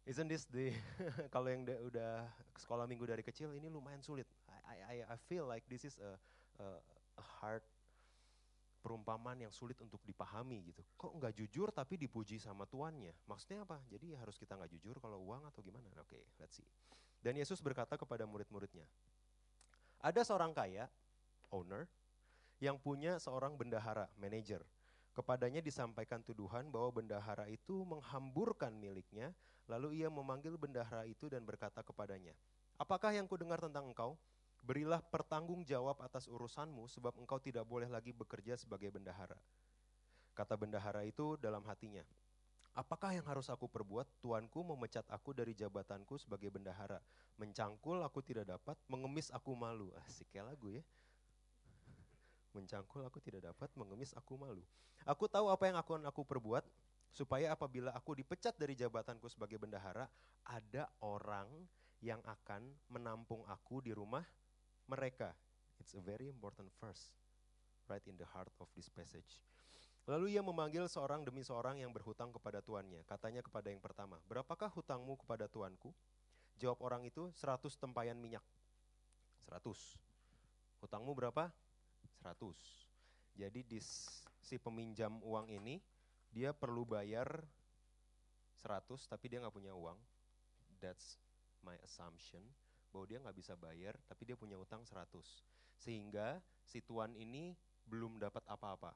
[0.09, 0.73] Isn't this the
[1.35, 2.25] kalau yang udah
[2.57, 4.25] sekolah minggu dari kecil ini lumayan sulit.
[4.49, 6.17] I I I feel like this is a
[6.57, 6.67] a,
[7.21, 7.61] a hard
[8.79, 10.83] perumpamaan yang sulit untuk dipahami gitu.
[10.97, 13.15] Kok nggak jujur tapi dipuji sama tuannya?
[13.27, 13.83] Maksudnya apa?
[13.91, 15.87] Jadi harus kita nggak jujur kalau uang atau gimana?
[15.99, 16.67] Oke, okay, let's see.
[17.19, 18.87] Dan Yesus berkata kepada murid-muridnya,
[19.99, 20.87] ada seorang kaya,
[21.51, 21.91] owner,
[22.63, 24.63] yang punya seorang bendahara, manager.
[25.11, 29.35] Kepadanya disampaikan tuduhan bahwa bendahara itu menghamburkan miliknya
[29.69, 32.33] Lalu ia memanggil bendahara itu dan berkata kepadanya,
[32.81, 34.17] Apakah yang kudengar tentang engkau?
[34.69, 39.41] Berilah pertanggung jawab atas urusanmu sebab engkau tidak boleh lagi bekerja sebagai bendahara.
[40.37, 42.05] Kata bendahara itu dalam hatinya,
[42.77, 44.07] Apakah yang harus aku perbuat?
[44.23, 47.03] Tuanku memecat aku dari jabatanku sebagai bendahara.
[47.35, 49.91] Mencangkul aku tidak dapat, mengemis aku malu.
[50.07, 50.85] Asik kayak lagu ya.
[52.55, 54.63] Mencangkul aku tidak dapat, mengemis aku malu.
[55.09, 56.63] Aku tahu apa yang akan aku perbuat,
[57.11, 60.07] supaya apabila aku dipecat dari jabatanku sebagai bendahara,
[60.47, 61.51] ada orang
[61.99, 64.23] yang akan menampung aku di rumah
[64.89, 65.37] mereka.
[65.79, 67.13] It's a very important verse,
[67.87, 69.45] right in the heart of this passage.
[70.09, 73.05] Lalu ia memanggil seorang demi seorang yang berhutang kepada tuannya.
[73.05, 75.93] Katanya kepada yang pertama, berapakah hutangmu kepada tuanku?
[76.57, 78.43] Jawab orang itu, seratus tempayan minyak.
[79.45, 80.01] Seratus.
[80.81, 81.53] Hutangmu berapa?
[82.19, 82.57] Seratus.
[83.37, 83.79] Jadi di
[84.43, 85.79] si peminjam uang ini
[86.33, 87.29] dia perlu bayar
[88.65, 89.95] 100 tapi dia nggak punya uang.
[90.83, 91.21] That's
[91.63, 92.43] my assumption
[92.91, 95.09] bahwa dia nggak bisa bayar tapi dia punya utang 100.
[95.79, 97.55] Sehingga si tuan ini
[97.87, 98.93] belum dapat apa-apa.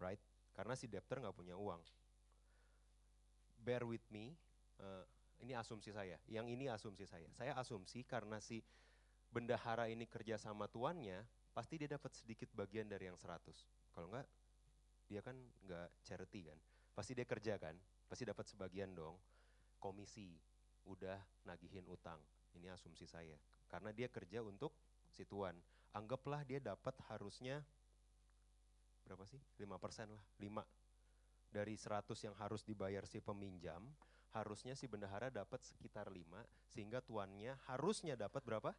[0.00, 0.20] Right?
[0.56, 1.80] Karena si debtor nggak punya uang.
[3.60, 4.32] Bear with me,
[4.80, 5.04] uh,
[5.44, 6.16] ini asumsi saya.
[6.26, 7.28] Yang ini asumsi saya.
[7.36, 8.64] Saya asumsi karena si
[9.30, 11.22] bendahara ini kerja sama tuannya,
[11.54, 13.52] pasti dia dapat sedikit bagian dari yang 100.
[13.94, 14.26] Kalau enggak,
[15.06, 16.58] dia kan nggak charity kan,
[16.94, 17.74] pasti dia kerja kan,
[18.06, 19.18] pasti dapat sebagian dong
[19.80, 20.36] komisi,
[20.86, 21.18] udah
[21.48, 22.20] nagihin utang.
[22.56, 23.36] Ini asumsi saya,
[23.70, 24.74] karena dia kerja untuk
[25.10, 25.54] si tuan.
[25.94, 27.62] Anggaplah dia dapat harusnya
[29.06, 29.42] berapa sih?
[29.58, 29.66] 5%
[30.14, 30.62] lah, 5
[31.50, 33.82] dari 100 yang harus dibayar si peminjam,
[34.30, 38.70] harusnya si bendahara dapat sekitar 5 sehingga tuannya harusnya dapat berapa?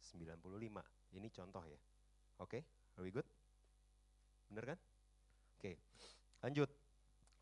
[0.00, 0.80] 95.
[1.14, 1.80] Ini contoh ya.
[2.40, 2.62] Oke, okay,
[2.96, 3.28] are we good?
[4.48, 4.78] Bener kan?
[5.60, 5.74] Oke, okay.
[6.40, 6.83] lanjut.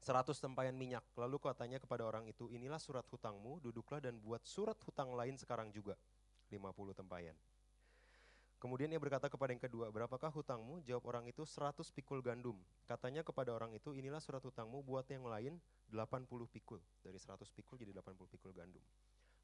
[0.02, 1.06] 100 tempayan minyak.
[1.14, 5.70] Lalu katanya kepada orang itu, inilah surat hutangmu, duduklah dan buat surat hutang lain sekarang
[5.70, 5.94] juga.
[6.50, 7.38] 50 tempayan.
[8.58, 10.82] Kemudian ia berkata kepada yang kedua, berapakah hutangmu?
[10.86, 12.58] Jawab orang itu, 100 pikul gandum.
[12.86, 15.58] Katanya kepada orang itu, inilah surat hutangmu, buat yang lain
[15.90, 16.78] 80 pikul.
[17.02, 18.82] Dari 100 pikul jadi 80 pikul gandum.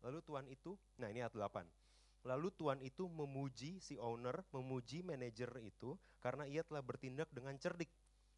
[0.06, 1.66] Lalu tuan itu, nah ini ayat 8.
[2.26, 7.90] Lalu tuan itu memuji si owner, memuji manajer itu, karena ia telah bertindak dengan cerdik.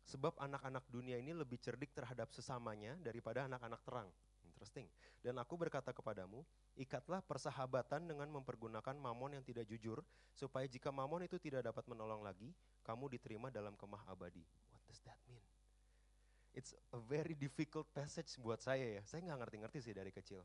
[0.08, 4.08] Sebab anak-anak dunia ini lebih cerdik terhadap sesamanya daripada anak-anak terang.
[4.42, 4.88] Interesting.
[5.24, 6.44] Dan aku berkata kepadamu,
[6.76, 12.20] ikatlah persahabatan dengan mempergunakan mamon yang tidak jujur, supaya jika mamon itu tidak dapat menolong
[12.20, 12.52] lagi,
[12.84, 14.44] kamu diterima dalam kemah abadi.
[14.72, 15.44] What does that mean?
[16.52, 19.02] It's a very difficult passage buat saya ya.
[19.06, 20.42] Saya nggak ngerti-ngerti sih dari kecil.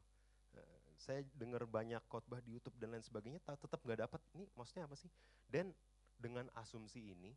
[0.54, 4.22] Uh, saya dengar banyak khotbah di YouTube dan lain sebagainya, tetap nggak dapat.
[4.38, 5.10] Nih maksudnya apa sih?
[5.50, 5.76] Dan
[6.16, 7.36] dengan asumsi ini,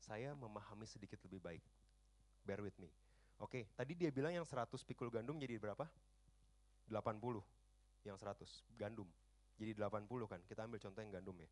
[0.00, 1.64] saya memahami sedikit lebih baik.
[2.46, 2.92] Bear with me.
[3.36, 5.84] Oke, tadi dia bilang yang 100 pikul gandum jadi berapa?
[6.88, 7.42] 80
[8.06, 8.46] yang 100
[8.78, 9.08] gandum.
[9.56, 11.50] Jadi 80 kan, kita ambil contoh yang gandum ya.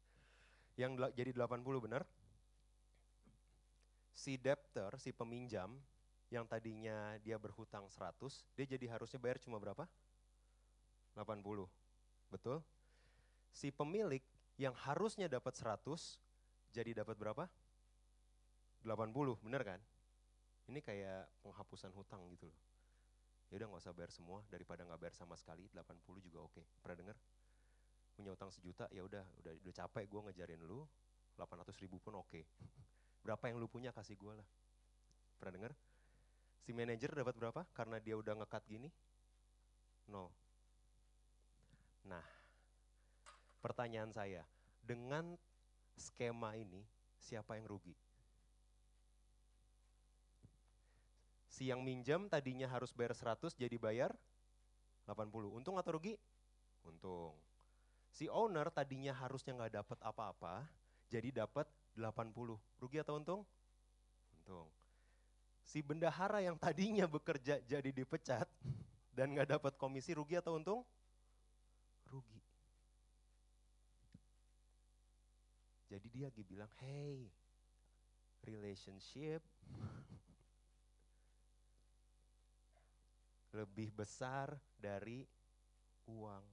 [0.81, 2.03] Yang jadi 80 benar?
[4.15, 5.75] Si debtor, si peminjam,
[6.33, 8.17] yang tadinya dia berhutang 100,
[8.57, 9.85] dia jadi harusnya bayar cuma berapa?
[11.15, 11.67] 80.
[12.31, 12.59] Betul?
[13.55, 14.23] Si pemilik
[14.59, 16.19] yang harusnya dapat 100,
[16.75, 17.45] jadi dapat berapa?
[18.85, 19.81] 80, benar kan?
[20.69, 22.59] Ini kayak penghapusan hutang gitu loh.
[23.53, 26.59] Ya udah nggak usah bayar semua daripada nggak bayar sama sekali 80 juga oke.
[26.59, 26.65] Okay.
[26.81, 27.17] pernah dengar
[28.15, 30.87] punya utang sejuta ya udah udah udah capek gue ngejarin lu
[31.37, 32.31] 800 ribu pun oke.
[32.31, 32.45] Okay.
[33.25, 34.49] berapa yang lu punya kasih gue lah.
[35.39, 35.73] Pernah dengar
[36.65, 37.63] si manajer dapat berapa?
[37.77, 38.89] Karena dia udah ngekat gini?
[40.09, 40.33] Nol.
[42.09, 42.25] Nah
[43.61, 44.45] pertanyaan saya
[44.81, 45.37] dengan
[45.97, 46.85] skema ini
[47.17, 47.97] siapa yang rugi
[51.55, 54.11] Si yang minjam tadinya harus bayar 100 jadi bayar
[55.07, 55.55] 80.
[55.55, 56.19] Untung atau rugi?
[56.83, 57.39] Untung.
[58.11, 60.67] Si owner tadinya harusnya nggak dapat apa-apa,
[61.07, 62.59] jadi dapat 80.
[62.83, 63.47] Rugi atau untung?
[64.35, 64.67] Untung.
[65.63, 68.51] Si bendahara yang tadinya bekerja jadi dipecat
[69.15, 70.83] dan nggak dapat komisi, rugi atau untung?
[72.11, 72.43] Rugi.
[75.87, 77.31] Jadi dia bilang, hey,
[78.43, 79.39] relationship
[83.55, 85.23] lebih besar dari
[86.11, 86.45] uang.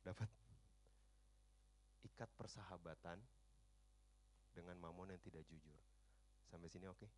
[0.00, 0.30] Dapat
[2.08, 3.20] ikat persahabatan
[4.56, 5.76] dengan mamon yang tidak jujur.
[6.48, 7.04] Sampai sini oke?
[7.04, 7.10] Okay?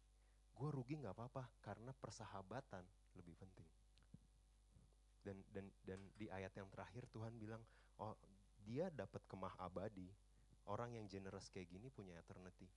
[0.58, 2.82] Gue rugi nggak apa-apa karena persahabatan
[3.14, 3.68] lebih penting.
[5.22, 7.62] Dan dan dan di ayat yang terakhir Tuhan bilang,
[8.02, 8.18] oh
[8.66, 10.10] dia dapat kemah abadi.
[10.68, 12.68] Orang yang generous kayak gini punya eternity.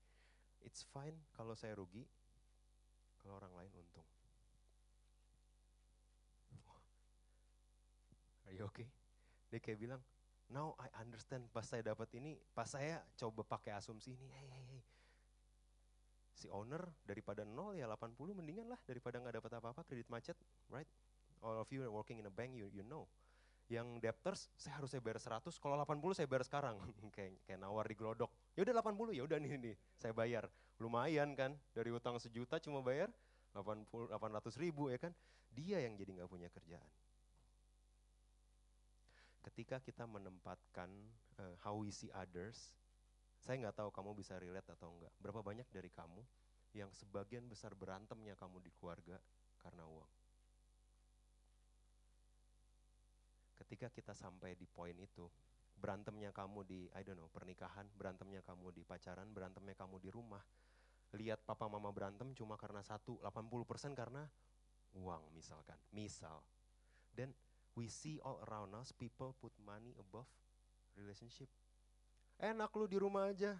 [0.61, 2.05] It's fine kalau saya rugi,
[3.19, 4.07] kalau orang lain untung.
[8.51, 8.87] Are you okay?
[9.47, 10.01] Dia kayak bilang,
[10.51, 14.65] now I understand pas saya dapat ini, pas saya coba pakai asumsi ini, hey, hey,
[14.75, 14.83] hey.
[16.35, 20.35] Si owner daripada nol ya 80 mendingan lah daripada nggak dapat apa-apa kredit macet,
[20.67, 20.87] right?
[21.39, 23.07] All of you working in a bank, you, you know.
[23.71, 26.75] Yang debtors, saya harus saya bayar 100, kalau 80 saya bayar sekarang.
[27.15, 28.31] kayak kayak nawar di glodok.
[28.57, 30.51] Ya udah 80, ya udah nih nih, saya bayar.
[30.81, 33.07] Lumayan kan, dari utang sejuta cuma bayar
[33.55, 35.15] 80 800 ribu ya kan.
[35.51, 36.89] Dia yang jadi nggak punya kerjaan
[39.41, 40.89] ketika kita menempatkan
[41.41, 42.73] uh, how we see others,
[43.41, 45.13] saya nggak tahu kamu bisa relate atau enggak.
[45.17, 46.21] Berapa banyak dari kamu
[46.77, 49.17] yang sebagian besar berantemnya kamu di keluarga
[49.57, 50.11] karena uang?
[53.57, 55.25] Ketika kita sampai di poin itu,
[55.77, 60.41] berantemnya kamu di I don't know, pernikahan, berantemnya kamu di pacaran, berantemnya kamu di rumah,
[61.17, 64.23] lihat papa mama berantem cuma karena satu, 80% karena
[64.95, 66.43] uang misalkan, misal.
[67.11, 67.33] Dan
[67.75, 70.27] we see all around us people put money above
[70.99, 71.47] relationship.
[72.41, 73.55] Enak lu di rumah aja.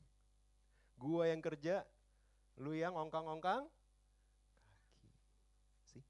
[1.02, 1.84] Gua yang kerja,
[2.58, 3.68] lu yang ongkang-ongkang.
[5.84, 6.02] Sih,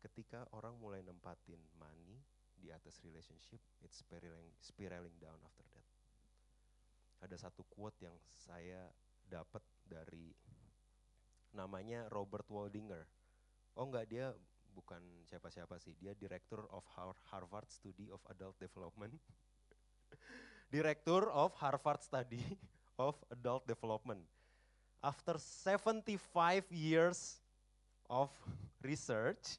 [0.00, 2.18] ketika orang mulai nempatin money
[2.56, 5.86] di atas relationship, it's spiraling, spiraling down after that.
[7.20, 8.88] Ada satu quote yang saya
[9.28, 10.32] dapat dari
[11.52, 13.04] namanya Robert Waldinger.
[13.76, 14.32] Oh enggak, dia
[14.72, 16.86] bukan siapa-siapa sih, dia Director of
[17.30, 19.12] Harvard Study of Adult Development.
[20.74, 22.42] Director of Harvard Study
[22.98, 24.22] of Adult Development.
[25.00, 27.40] After 75 years
[28.06, 28.30] of
[28.90, 29.58] research,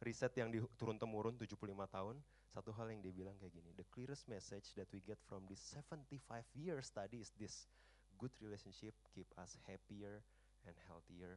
[0.00, 2.16] riset yang turun temurun 75 tahun,
[2.50, 5.60] satu hal yang dia bilang kayak gini, the clearest message that we get from this
[5.76, 6.16] 75
[6.56, 7.68] year study is this,
[8.16, 10.24] good relationship keep us happier
[10.64, 11.36] and healthier,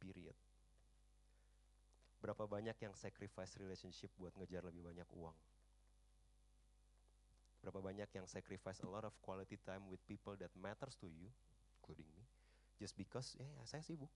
[0.00, 0.32] period.
[2.24, 5.36] Berapa banyak yang sacrifice relationship buat ngejar lebih banyak uang?
[7.60, 11.28] Berapa banyak yang sacrifice a lot of quality time with people that matters to you,
[11.76, 12.24] including me,
[12.80, 14.08] just because, eh saya sibuk.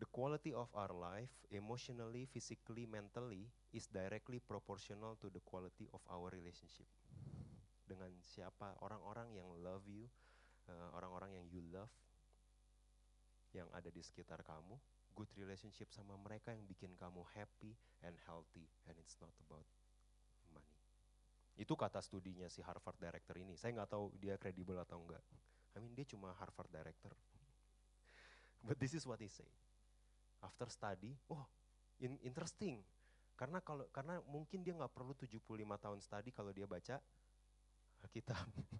[0.00, 6.00] The quality of our life, emotionally, physically, mentally, is directly proportional to the quality of
[6.08, 6.88] our relationship.
[7.84, 10.08] Dengan siapa orang-orang yang love you,
[10.94, 11.92] orang-orang uh, yang you love,
[13.54, 14.78] yang ada di sekitar kamu,
[15.14, 17.74] good relationship sama mereka yang bikin kamu happy
[18.06, 19.66] and healthy, and it's not about
[20.54, 20.78] money.
[21.58, 23.58] Itu kata studinya si Harvard director ini.
[23.58, 25.22] Saya nggak tahu dia kredibel atau enggak.
[25.74, 27.14] I mean dia cuma Harvard director.
[28.60, 29.48] But this is what he say
[30.40, 31.44] after study, oh
[32.00, 32.80] in, interesting.
[33.36, 37.00] Karena kalau karena mungkin dia nggak perlu 75 tahun study kalau dia baca
[38.04, 38.44] Alkitab.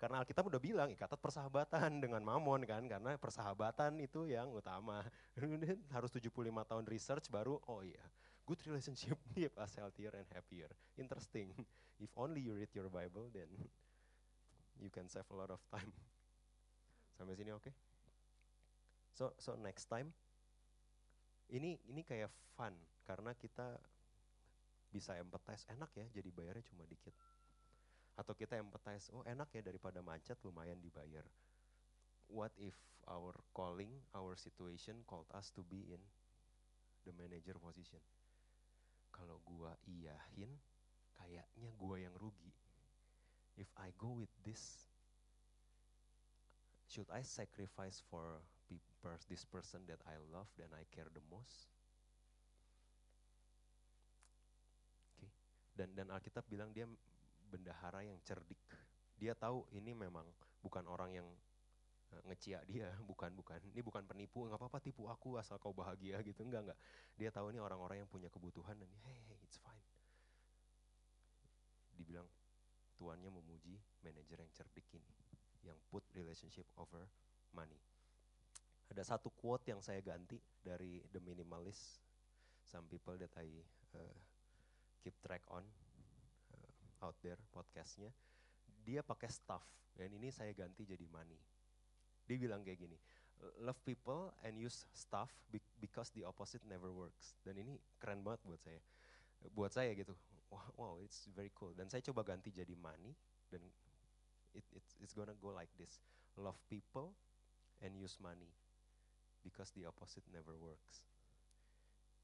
[0.00, 5.04] karena Alkitab udah bilang ikatan persahabatan dengan mamon kan, karena persahabatan itu yang utama.
[5.94, 6.32] harus 75
[6.64, 8.00] tahun research baru, oh iya,
[8.48, 10.72] good relationship keep us healthier and happier.
[10.96, 11.52] Interesting.
[12.00, 13.52] If only you read your Bible, then
[14.80, 15.92] you can save a lot of time.
[17.20, 17.68] Sampai sini oke?
[17.68, 17.74] Okay?
[19.12, 20.16] So, so next time
[21.52, 22.72] ini ini kayak fun
[23.04, 23.76] karena kita
[24.90, 27.09] bisa empathize enak ya jadi bayarnya cuma dikit
[28.30, 31.26] atau kita empathize oh enak ya daripada macet lumayan dibayar.
[32.30, 32.78] What if
[33.10, 35.98] our calling our situation called us to be in
[37.02, 37.98] the manager position?
[39.10, 40.46] Kalau gua iyahin
[41.18, 42.54] kayaknya gua yang rugi.
[43.58, 44.86] If I go with this
[46.86, 48.46] should I sacrifice for
[49.26, 51.66] this person that I love dan I care the most.
[55.74, 56.86] Dan dan Alkitab bilang dia
[57.50, 58.56] bendahara yang cerdik.
[59.18, 60.24] Dia tahu ini memang
[60.62, 61.28] bukan orang yang
[62.14, 63.58] uh, ngecia dia, bukan bukan.
[63.74, 66.78] Ini bukan penipu, nggak apa-apa tipu aku asal kau bahagia gitu, enggak enggak.
[67.18, 69.84] Dia tahu ini orang-orang yang punya kebutuhan dan hey, hey it's fine.
[71.98, 72.30] Dibilang
[72.94, 75.12] tuannya memuji manajer yang cerdik ini,
[75.66, 77.10] yang put relationship over
[77.52, 77.76] money.
[78.90, 82.02] Ada satu quote yang saya ganti dari The Minimalist,
[82.66, 83.46] some people that I
[83.94, 84.18] uh,
[85.00, 85.62] keep track on
[87.04, 88.12] out there podcastnya.
[88.80, 89.64] Dia pakai stuff
[89.96, 91.38] dan ini saya ganti jadi money.
[92.24, 92.96] Dia bilang kayak gini,
[93.60, 95.28] love people and use stuff
[95.80, 97.36] because the opposite never works.
[97.42, 98.80] Dan ini keren banget buat saya.
[99.52, 100.12] Buat saya gitu,
[100.76, 101.72] wow, it's very cool.
[101.72, 103.12] Dan saya coba ganti jadi money
[103.50, 103.60] dan
[104.54, 105.98] it, it's, it's gonna go like this.
[106.38, 107.16] Love people
[107.82, 108.52] and use money
[109.42, 111.04] because the opposite never works.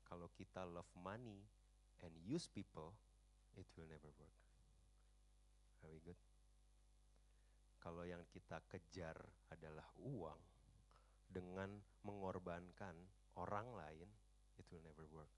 [0.07, 1.43] Kalau kita love money
[2.05, 2.95] and use people,
[3.59, 4.46] it will never work.
[5.91, 6.19] We good?
[7.83, 9.15] Kalau yang kita kejar
[9.55, 10.41] adalah uang
[11.31, 11.71] dengan
[12.03, 12.95] mengorbankan
[13.39, 14.09] orang lain,
[14.59, 15.31] it will never work.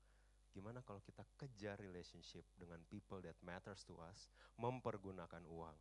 [0.56, 5.76] Gimana kalau kita kejar relationship dengan people that matters to us, mempergunakan uang?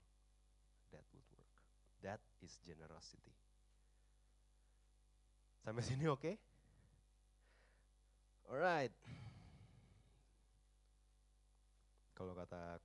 [0.91, 1.53] That would work.
[2.03, 3.33] That is generosity.
[5.63, 6.19] Sampai sini oke?
[6.19, 6.35] Okay?
[8.47, 8.95] Alright.
[12.15, 12.79] Kalau kata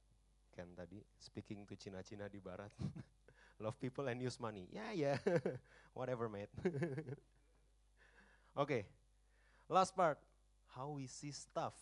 [0.53, 2.69] Ken tadi, speaking to Cina-Cina di barat,
[3.65, 4.69] love people and use money.
[4.69, 5.57] Ya yeah, ya, yeah.
[5.97, 6.53] whatever mate.
[6.61, 7.09] oke,
[8.69, 8.83] okay.
[9.73, 10.21] last part,
[10.77, 11.73] how we see stuff.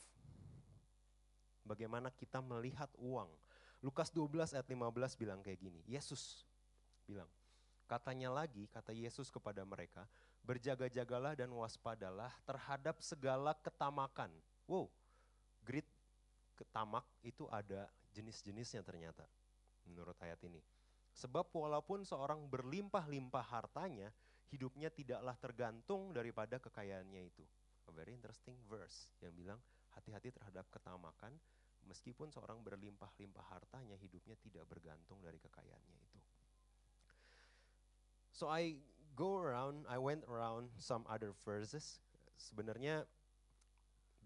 [1.66, 3.30] Bagaimana kita melihat uang.
[3.82, 6.44] Lukas 12 ayat 15 bilang kayak gini, Yesus
[7.08, 7.28] bilang,
[7.88, 10.04] katanya lagi, kata Yesus kepada mereka,
[10.44, 14.28] berjaga-jagalah dan waspadalah terhadap segala ketamakan.
[14.68, 14.92] Wow,
[15.64, 15.88] great
[16.60, 17.88] ketamak itu ada
[18.20, 19.24] jenis-jenisnya ternyata
[19.88, 20.60] menurut ayat ini.
[21.16, 24.12] Sebab walaupun seorang berlimpah-limpah hartanya,
[24.52, 27.42] hidupnya tidaklah tergantung daripada kekayaannya itu.
[27.88, 29.58] A very interesting verse yang bilang
[29.96, 31.34] hati-hati terhadap ketamakan,
[31.88, 36.18] meskipun seorang berlimpah-limpah hartanya, hidupnya tidak bergantung dari kekayaannya itu.
[38.30, 38.78] So I
[39.18, 41.98] go around, I went around some other verses.
[42.38, 43.04] Sebenarnya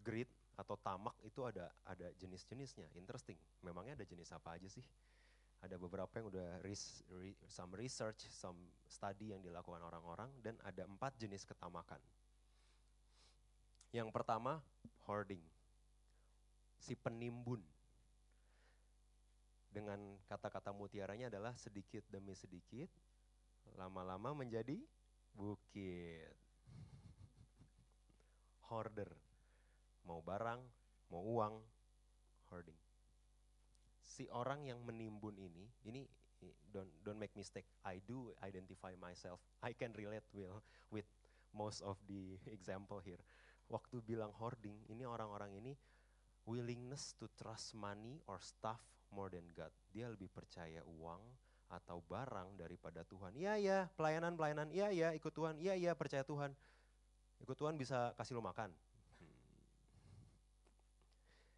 [0.04, 2.90] greed atau tamak itu ada ada jenis-jenisnya.
[2.94, 3.38] Interesting.
[3.62, 4.84] Memangnya ada jenis apa aja sih?
[5.64, 10.84] Ada beberapa yang udah res, re, some research, some study yang dilakukan orang-orang dan ada
[10.84, 11.98] empat jenis ketamakan.
[13.94, 14.60] Yang pertama
[15.08, 15.40] hoarding,
[16.82, 17.62] si penimbun.
[19.74, 19.98] Dengan
[20.30, 22.86] kata-kata mutiaranya adalah sedikit demi sedikit
[23.74, 24.78] lama-lama menjadi
[25.34, 26.36] bukit.
[28.68, 29.23] Hoarder.
[30.04, 30.60] Mau barang,
[31.08, 31.54] mau uang,
[32.52, 32.76] hoarding.
[34.04, 36.04] Si orang yang menimbun ini, ini
[36.70, 37.66] don't don't make mistake.
[37.82, 39.40] I do identify myself.
[39.64, 40.60] I can relate well
[40.92, 41.08] with
[41.56, 43.20] most of the example here.
[43.72, 45.72] Waktu bilang hoarding, ini orang-orang ini
[46.44, 49.72] willingness to trust money or stuff more than God.
[49.88, 51.22] Dia lebih percaya uang
[51.72, 53.32] atau barang daripada Tuhan.
[53.34, 56.52] Iya ya, pelayanan-pelayanan, iya ya, ikut Tuhan, iya ya, percaya Tuhan.
[57.40, 58.70] Ikut Tuhan bisa kasih lo makan.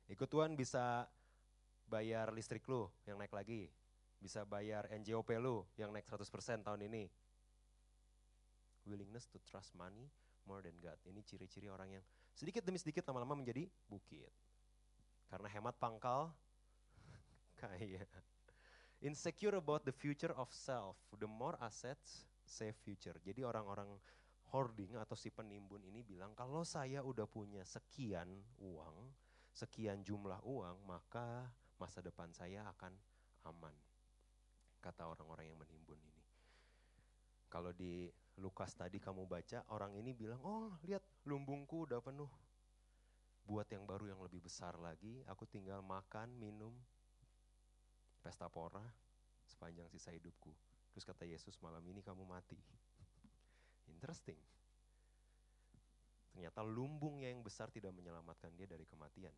[0.07, 1.11] Ikut Tuhan bisa
[1.90, 3.66] bayar listrik lo yang naik lagi.
[4.22, 7.11] Bisa bayar NJOP lo yang naik 100% tahun ini.
[8.86, 10.07] Willingness to trust money
[10.46, 10.98] more than God.
[11.02, 14.30] Ini ciri-ciri orang yang sedikit demi sedikit lama-lama menjadi bukit.
[15.26, 16.30] Karena hemat pangkal,
[17.61, 18.07] kaya.
[19.02, 20.96] Insecure about the future of self.
[21.18, 23.18] The more assets, save future.
[23.20, 23.90] Jadi orang-orang
[24.54, 28.30] hoarding atau si penimbun ini bilang, kalau saya udah punya sekian
[28.62, 29.11] uang,
[29.57, 31.48] sekian jumlah uang, maka
[31.80, 32.92] masa depan saya akan
[33.48, 33.72] aman.
[34.84, 36.22] Kata orang-orang yang menimbun ini.
[37.48, 42.28] Kalau di Lukas tadi kamu baca, orang ini bilang, oh lihat lumbungku udah penuh
[43.46, 46.74] buat yang baru yang lebih besar lagi, aku tinggal makan, minum,
[48.20, 48.82] pesta pora
[49.46, 50.50] sepanjang sisa hidupku.
[50.90, 52.59] Terus kata Yesus, malam ini kamu mati.
[53.94, 54.36] Interesting.
[56.37, 59.32] Ternyata lumbungnya yang besar tidak menyelamatkan dia dari kematian.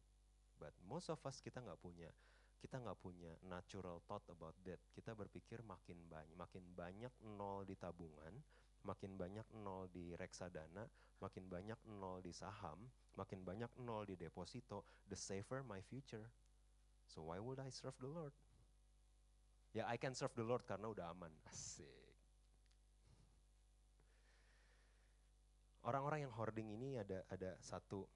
[0.59, 2.11] But most of us kita nggak punya
[2.59, 4.83] kita nggak punya natural thought about that.
[4.91, 8.35] Kita berpikir makin banyak, makin banyak nol di tabungan,
[8.83, 10.83] makin banyak nol di reksadana,
[11.23, 16.27] makin banyak nol di saham, makin banyak nol di deposito, the safer my future.
[17.07, 18.35] So why would I serve the Lord?
[19.71, 21.31] Ya I can serve the Lord karena udah aman.
[21.47, 22.08] Asik.
[25.87, 28.09] Orang-orang yang hoarding ini ada ada satu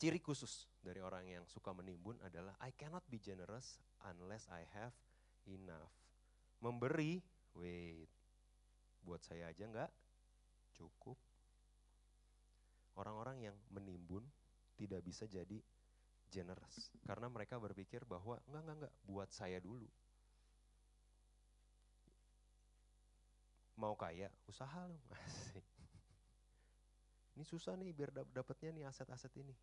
[0.00, 3.76] ciri khusus dari orang yang suka menimbun adalah I cannot be generous
[4.08, 4.96] unless I have
[5.44, 5.92] enough.
[6.64, 7.20] Memberi,
[7.52, 8.08] wait,
[9.04, 9.92] buat saya aja nggak
[10.72, 11.20] cukup.
[12.96, 14.24] Orang-orang yang menimbun
[14.80, 15.60] tidak bisa jadi
[16.32, 19.88] generous karena mereka berpikir bahwa enggak enggak enggak buat saya dulu.
[23.80, 24.88] Mau kaya, usaha.
[25.24, 25.79] Asik.
[27.36, 29.54] Ini susah nih biar dapatnya nih aset-aset ini.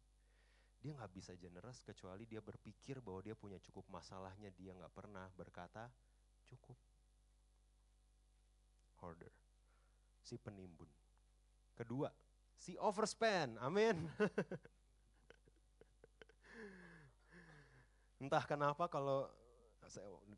[0.78, 5.26] Dia nggak bisa generous kecuali dia berpikir bahwa dia punya cukup masalahnya dia nggak pernah
[5.34, 5.90] berkata
[6.46, 6.78] cukup
[9.02, 9.34] hoarder,
[10.22, 10.88] si penimbun.
[11.78, 12.10] Kedua,
[12.58, 14.10] si overspend, amin.
[18.22, 19.30] Entah kenapa kalau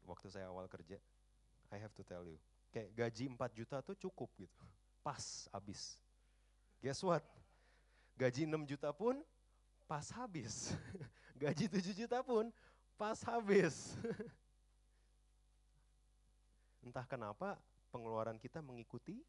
[0.03, 0.99] waktu saya awal kerja,
[1.71, 2.35] I have to tell you,
[2.75, 4.59] kayak gaji 4 juta tuh cukup gitu,
[4.99, 5.95] pas habis.
[6.79, 7.23] Guess what?
[8.15, 9.19] Gaji 6 juta pun
[9.83, 10.71] pas habis.
[11.41, 12.47] Gaji 7 juta pun
[12.95, 13.99] pas habis.
[16.83, 17.59] Entah kenapa
[17.91, 19.19] pengeluaran kita mengikuti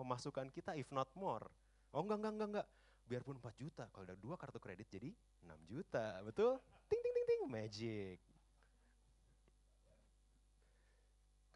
[0.00, 1.44] pemasukan kita if not more.
[1.92, 2.68] Oh enggak, enggak, enggak, enggak.
[3.08, 5.08] Biarpun 4 juta, kalau ada dua kartu kredit jadi
[5.40, 6.60] 6 juta, betul?
[6.88, 8.20] Ting, ting, ting, ting, magic.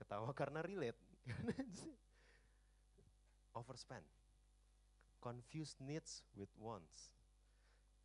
[0.01, 0.97] Ketawa karena relate.
[3.61, 4.22] Overspend.
[5.23, 7.15] Confuse needs with wants.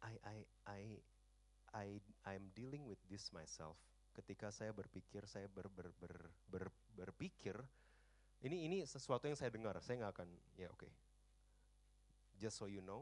[0.05, 0.37] I, I,
[0.69, 0.81] I,
[1.73, 1.87] I,
[2.29, 3.75] I'm dealing with this myself.
[4.13, 6.13] Ketika saya berpikir, saya ber, ber, ber,
[6.49, 7.57] ber, berpikir
[8.45, 10.29] ini ini sesuatu yang saya dengar, saya nggak akan
[10.61, 10.85] ya oke.
[10.85, 10.91] Okay.
[12.37, 13.01] Just so you know,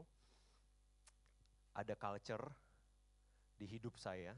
[1.76, 2.40] ada culture
[3.60, 4.32] di hidup saya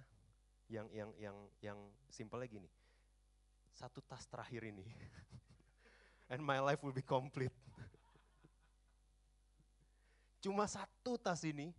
[0.66, 1.78] yang yang yang yang
[2.10, 2.66] simple gini.
[3.70, 4.82] Satu tas terakhir ini
[6.34, 7.54] and my life will be complete.
[10.38, 11.74] Cuma satu tas ini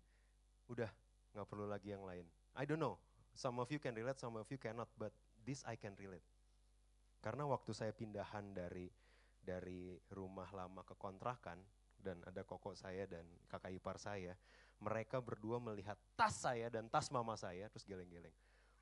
[0.68, 0.91] udah
[1.32, 2.28] nggak perlu lagi yang lain.
[2.60, 2.99] I don't know.
[3.32, 5.16] Some of you can relate, some of you cannot, but
[5.47, 6.26] this I can relate.
[7.24, 8.91] Karena waktu saya pindahan dari
[9.39, 11.64] dari rumah lama ke kontrakan
[11.99, 14.36] dan ada koko saya dan kakak ipar saya,
[14.80, 18.36] mereka berdua melihat tas saya dan tas mama saya terus geleng-geleng.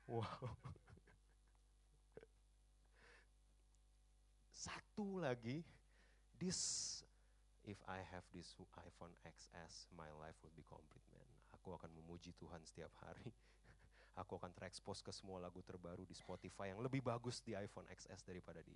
[0.06, 0.26] Wow.
[4.66, 5.62] Satu lagi,
[6.38, 7.02] this
[7.68, 11.28] if I have this iPhone XS, my life would be complete, man.
[11.52, 13.28] Aku akan memuji Tuhan setiap hari.
[14.24, 18.24] Aku akan terekspos ke semua lagu terbaru di Spotify yang lebih bagus di iPhone XS
[18.24, 18.72] daripada di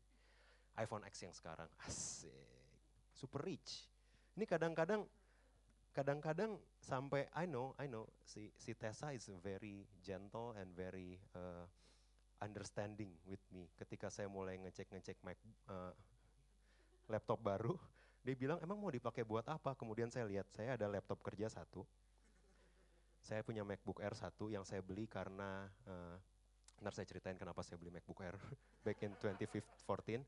[0.76, 1.66] iPhone X yang sekarang.
[1.88, 2.36] Asik.
[3.16, 3.88] Super rich.
[4.36, 5.08] Ini kadang-kadang
[5.92, 11.68] kadang-kadang sampai I know, I know si si Tessa is very gentle and very uh,
[12.40, 15.20] understanding with me ketika saya mulai ngecek-ngecek
[15.68, 15.92] uh,
[17.10, 17.76] laptop baru.
[18.22, 19.74] Dia bilang, emang mau dipakai buat apa?
[19.74, 21.82] Kemudian saya lihat, saya ada laptop kerja satu.
[23.18, 26.16] Saya punya MacBook Air satu yang saya beli karena, uh,
[26.82, 28.38] ntar saya ceritain kenapa saya beli MacBook Air
[28.86, 30.22] back in 2014.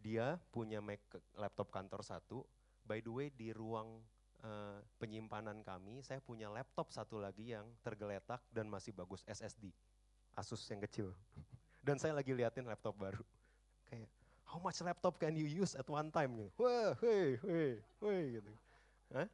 [0.00, 1.02] Dia punya Mac,
[1.34, 2.46] laptop kantor satu.
[2.86, 3.98] By the way, di ruang
[4.46, 9.74] uh, penyimpanan kami, saya punya laptop satu lagi yang tergeletak dan masih bagus SSD.
[10.38, 11.10] Asus yang kecil.
[11.86, 13.24] Dan saya lagi liatin laptop baru.
[14.50, 16.34] How much laptop can you use at one time?
[16.34, 16.50] Gitu.
[16.58, 17.70] Wah, hei, hei,
[18.02, 18.52] hei, gitu.
[19.14, 19.30] Hah?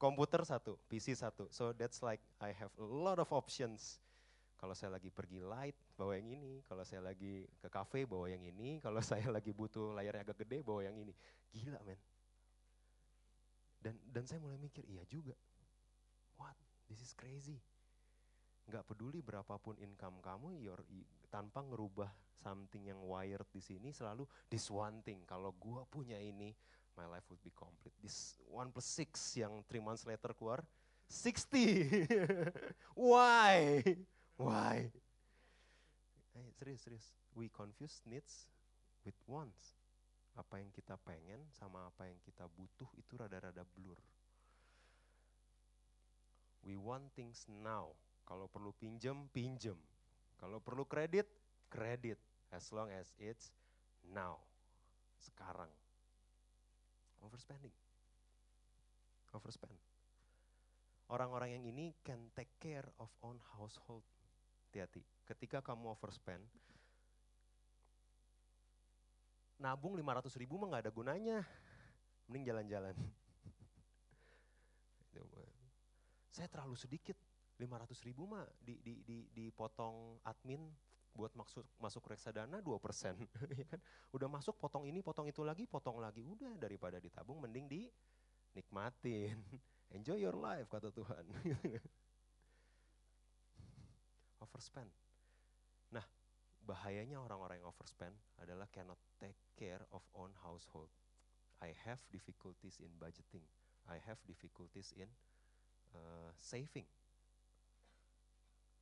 [0.00, 1.44] Komputer satu, PC satu.
[1.52, 4.00] So that's like I have a lot of options.
[4.56, 6.64] Kalau saya lagi pergi light, bawa yang ini.
[6.64, 8.76] Kalau saya lagi ke cafe, bawa yang ini.
[8.84, 11.12] Kalau saya lagi butuh layarnya agak gede, bawa yang ini.
[11.52, 12.00] Gila men.
[13.80, 15.36] Dan dan saya mulai mikir, iya juga.
[16.40, 16.56] What?
[16.88, 17.60] This is crazy.
[18.70, 20.78] Gak peduli berapapun income kamu, your,
[21.26, 22.06] tanpa ngerubah
[22.38, 25.26] something yang wired di sini selalu this one thing.
[25.26, 26.54] Kalau gua punya ini,
[26.94, 27.92] my life would be complete.
[27.98, 30.62] This one plus six yang three months later keluar,
[31.10, 32.06] 60.
[32.94, 33.82] Why?
[34.38, 34.86] Why?
[36.38, 37.06] Eh, serius, serius.
[37.34, 38.46] We confuse needs
[39.02, 39.74] with wants.
[40.38, 43.98] Apa yang kita pengen sama apa yang kita butuh itu rada-rada blur.
[46.62, 47.98] We want things now.
[48.30, 49.74] Kalau perlu pinjem, pinjem.
[50.38, 51.26] Kalau perlu kredit,
[51.66, 52.14] kredit
[52.54, 53.50] as long as it's
[54.06, 54.38] now,
[55.18, 55.66] sekarang.
[57.26, 57.74] Overspending.
[59.34, 59.74] Overspend.
[61.10, 64.06] Orang-orang yang ini can take care of own household.
[64.70, 65.02] Hati-hati.
[65.26, 66.46] Ketika kamu overspend,
[69.58, 71.42] nabung 500 ribu mah gak ada gunanya.
[72.30, 72.94] Mending jalan-jalan.
[76.38, 77.18] Saya terlalu sedikit,
[77.60, 80.64] 500 ribu mah di, di, di, dipotong admin
[81.12, 83.18] buat masuk masuk reksadana 2 persen,
[83.60, 83.80] ya kan?
[84.14, 89.36] Udah masuk potong ini, potong itu lagi, potong lagi, udah daripada ditabung mending dinikmatin.
[89.96, 91.24] Enjoy your life kata Tuhan.
[94.40, 94.90] overspend.
[95.90, 96.06] Nah,
[96.64, 100.88] bahayanya orang-orang yang overspend adalah cannot take care of own household.
[101.60, 103.44] I have difficulties in budgeting.
[103.88, 105.08] I have difficulties in
[105.92, 106.86] uh, saving.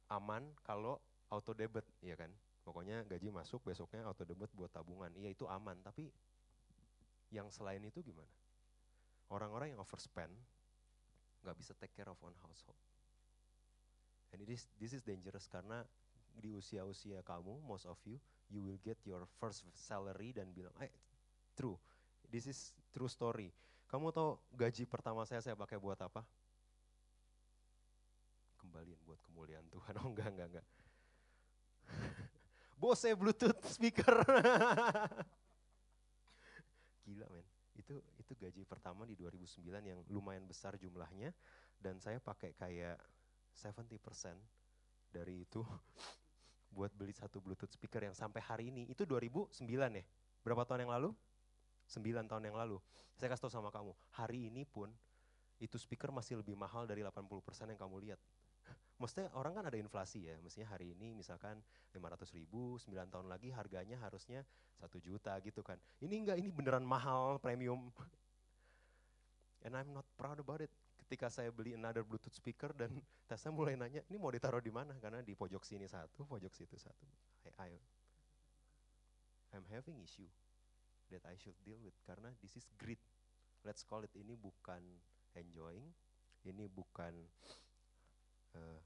[0.09, 0.97] Aman kalau
[1.29, 2.33] auto debit, ya kan?
[2.65, 5.13] Pokoknya gaji masuk, besoknya auto debit buat tabungan.
[5.17, 6.09] Iya itu aman, tapi
[7.33, 8.29] yang selain itu gimana?
[9.29, 10.33] Orang-orang yang overspend
[11.45, 12.77] nggak bisa take care of own household.
[14.33, 15.85] And it is, this is dangerous karena
[16.39, 20.93] di usia-usia kamu, most of you, you will get your first salary dan bilang, eh,
[21.57, 21.77] true,
[22.29, 23.53] this is true story.
[23.89, 26.21] Kamu tahu gaji pertama saya saya pakai buat apa?
[29.09, 29.97] Buat kemuliaan Tuhan.
[30.05, 30.67] Oh enggak, enggak, enggak.
[32.81, 34.21] Bose Bluetooth speaker.
[37.09, 37.47] Gila men.
[37.73, 41.33] Itu itu gaji pertama di 2009 yang lumayan besar jumlahnya
[41.81, 43.01] dan saya pakai kayak
[43.57, 43.97] 70%
[45.09, 45.65] dari itu
[46.69, 50.05] buat beli satu Bluetooth speaker yang sampai hari ini itu 2009 ya.
[50.45, 51.11] Berapa tahun yang lalu?
[51.89, 52.77] 9 tahun yang lalu.
[53.17, 54.93] Saya kasih tahu sama kamu, hari ini pun
[55.59, 58.21] itu speaker masih lebih mahal dari 80% yang kamu lihat.
[58.99, 61.63] Maksudnya orang kan ada inflasi ya, mestinya hari ini misalkan
[61.95, 64.43] 500 ribu, 9 tahun lagi harganya harusnya
[64.83, 65.79] 1 juta gitu kan.
[66.03, 67.95] Ini enggak, ini beneran mahal, premium.
[69.65, 70.71] And I'm not proud about it.
[70.99, 72.91] Ketika saya beli another Bluetooth speaker dan
[73.31, 74.99] Tessa mulai nanya, ini mau ditaruh di mana?
[74.99, 77.07] Karena di pojok sini satu, pojok situ satu.
[77.47, 77.71] I, I,
[79.55, 80.27] I'm having issue
[81.15, 83.01] that I should deal with karena this is greed.
[83.63, 84.83] Let's call it ini bukan
[85.39, 85.87] enjoying,
[86.45, 87.15] ini bukan
[88.57, 88.81] uh,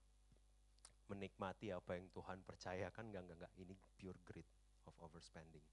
[1.12, 3.54] menikmati apa yang Tuhan percayakan, enggak, enggak, enggak.
[3.60, 4.48] Ini pure greed
[4.88, 5.64] of overspending.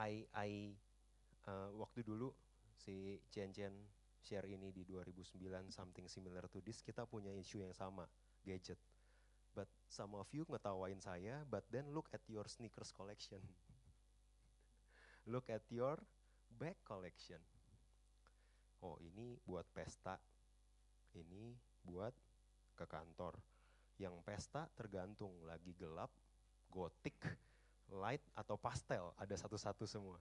[0.00, 0.74] I, I
[1.46, 2.34] uh, waktu dulu
[2.74, 3.74] si Chen Chen
[4.24, 8.08] share ini di 2009 something similar to this, kita punya isu yang sama,
[8.40, 8.80] gadget.
[9.54, 13.38] But some of you ngetawain saya, but then look at your sneakers collection.
[15.32, 16.00] look at your
[16.58, 17.38] bag collection.
[18.82, 20.18] Oh ini buat pesta,
[21.16, 21.54] ini
[21.86, 22.12] buat
[22.74, 23.38] ke kantor.
[23.94, 26.10] Yang pesta tergantung lagi gelap,
[26.66, 27.14] gotik,
[27.94, 30.18] light atau pastel, ada satu-satu semua.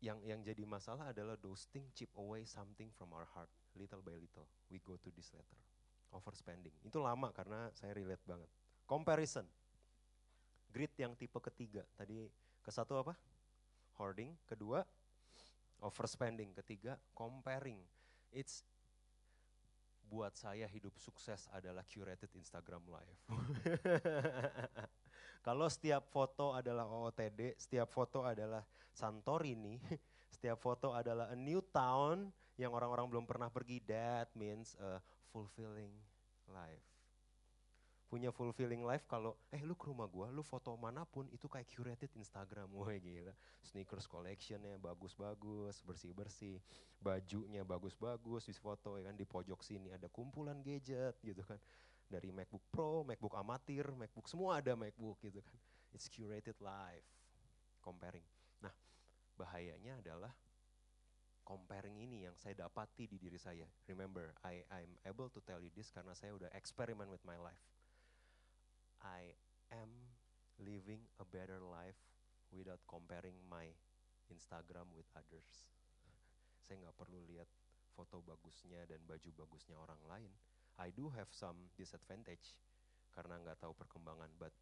[0.00, 4.16] Yang yang jadi masalah adalah those things chip away something from our heart, little by
[4.16, 4.48] little.
[4.72, 5.60] We go to this letter,
[6.14, 6.72] overspending.
[6.86, 8.48] Itu lama karena saya relate banget.
[8.88, 9.44] Comparison,
[10.72, 11.84] grid yang tipe ketiga.
[11.98, 12.30] Tadi
[12.64, 13.12] ke satu apa?
[14.00, 14.32] Hoarding.
[14.48, 14.80] Kedua,
[15.82, 16.52] overspending.
[16.56, 17.80] Ketiga, comparing.
[18.30, 18.62] It's
[20.10, 23.20] buat saya hidup sukses adalah curated Instagram live.
[25.46, 29.78] Kalau setiap foto adalah OOTD, setiap foto adalah Santorini,
[30.34, 34.98] setiap foto adalah a new town yang orang-orang belum pernah pergi, that means a
[35.30, 35.94] fulfilling
[36.50, 36.89] life.
[38.10, 41.70] Punya fulfilling life kalau, eh lu ke rumah gua, lu foto mana pun itu kayak
[41.70, 43.30] curated Instagram, wah gila.
[43.62, 46.58] Sneakers collectionnya bagus-bagus, bersih-bersih,
[46.98, 51.62] bajunya bagus-bagus, di foto ya kan di pojok sini ada kumpulan gadget gitu kan.
[52.10, 55.58] Dari MacBook Pro, MacBook amatir, MacBook semua ada MacBook gitu kan.
[55.94, 57.06] It's curated life,
[57.78, 58.26] comparing.
[58.58, 58.74] Nah,
[59.38, 60.34] bahayanya adalah
[61.46, 63.70] comparing ini yang saya dapati di diri saya.
[63.86, 67.62] Remember, I I'm able to tell you this karena saya udah experiment with my life.
[69.00, 69.32] I
[69.72, 69.88] am
[70.60, 71.96] living a better life
[72.52, 73.64] without comparing my
[74.28, 75.48] Instagram with others.
[76.64, 77.48] Saya nggak perlu lihat
[77.96, 80.32] foto bagusnya dan baju bagusnya orang lain.
[80.80, 82.56] I do have some disadvantage
[83.12, 84.54] karena nggak tahu perkembangan, but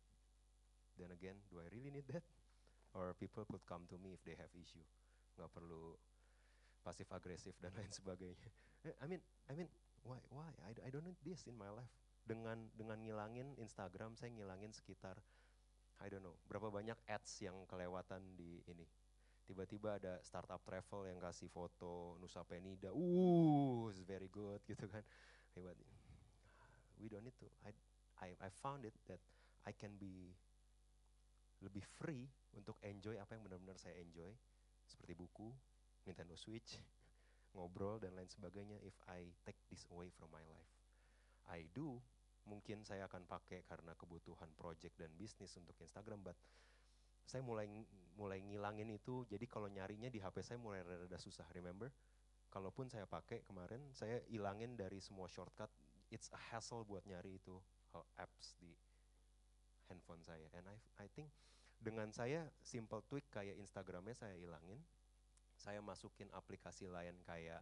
[0.97, 2.24] then again, do I really need that?
[2.97, 4.82] Or people could come to me if they have issue.
[5.36, 5.95] Nggak perlu
[6.82, 8.49] pasif agresif dan lain sebagainya.
[9.03, 9.20] I mean,
[9.51, 9.68] I mean,
[10.07, 10.49] why, why?
[10.64, 15.16] I, I don't need this in my life dengan dengan ngilangin Instagram saya ngilangin sekitar
[16.04, 18.84] I don't know berapa banyak ads yang kelewatan di ini.
[19.48, 22.92] Tiba-tiba ada startup travel yang kasih foto Nusa Penida.
[22.92, 25.00] Uh it's very good gitu kan.
[25.56, 25.74] Hebat.
[27.00, 27.72] We don't need to I
[28.20, 29.24] I I found it that
[29.64, 30.36] I can be
[31.64, 34.30] lebih free untuk enjoy apa yang benar-benar saya enjoy.
[34.84, 35.48] Seperti buku
[36.04, 36.76] Nintendo Switch
[37.56, 40.72] ngobrol dan lain sebagainya if I take this away from my life.
[41.48, 41.96] I do
[42.47, 46.36] mungkin saya akan pakai karena kebutuhan project dan bisnis untuk Instagram, but
[47.28, 47.68] saya mulai
[48.16, 49.28] mulai ngilangin itu.
[49.28, 51.45] Jadi kalau nyarinya di HP saya mulai rada susah.
[51.53, 51.93] Remember,
[52.49, 55.68] kalaupun saya pakai kemarin, saya ilangin dari semua shortcut.
[56.09, 57.61] It's a hassle buat nyari itu
[57.93, 58.72] uh, apps di
[59.93, 60.49] handphone saya.
[60.57, 61.28] And I I think
[61.78, 64.80] dengan saya simple tweak kayak Instagramnya saya ilangin,
[65.61, 67.61] saya masukin aplikasi lain kayak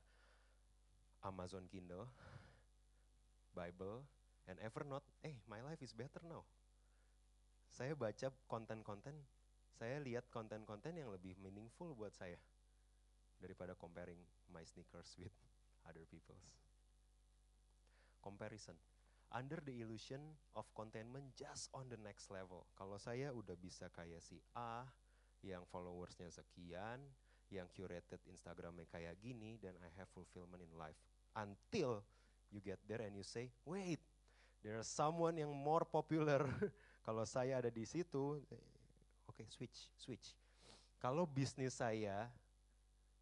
[1.27, 2.07] Amazon Kindle,
[3.51, 4.07] Bible,
[4.47, 6.47] and Evernote, eh my life is better now.
[7.70, 9.14] Saya baca konten-konten,
[9.76, 12.40] saya lihat konten-konten yang lebih meaningful buat saya
[13.36, 14.18] daripada comparing
[14.49, 15.34] my sneakers with
[15.88, 16.57] other people's.
[18.24, 18.74] Comparison.
[19.34, 20.22] Under the illusion
[20.55, 22.64] of contentment just on the next level.
[22.78, 24.86] Kalau saya udah bisa kayak si A,
[25.42, 27.03] yang followersnya sekian,
[27.51, 30.97] yang curated Instagramnya kayak gini, dan I have fulfillment in life.
[31.36, 32.07] Until
[32.51, 34.01] you get there and you say, wait,
[34.66, 36.42] There's someone yang more popular.
[37.06, 40.34] Kalau saya ada di situ, oke okay, switch, switch.
[40.98, 42.26] Kalau bisnis saya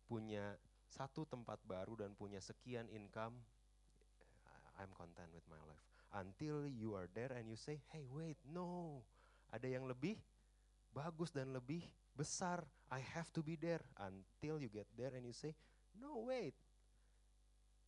[0.08, 0.56] punya
[0.88, 3.36] satu tempat baru dan punya sekian income,
[4.80, 5.84] I'm content with my life.
[6.16, 9.04] Until you are there and you say, hey wait, no,
[9.52, 10.16] ada yang lebih
[10.96, 11.84] bagus dan lebih
[12.16, 12.64] besar.
[12.88, 13.84] I have to be there.
[14.00, 15.52] Until you get there and you say,
[15.92, 16.56] no wait,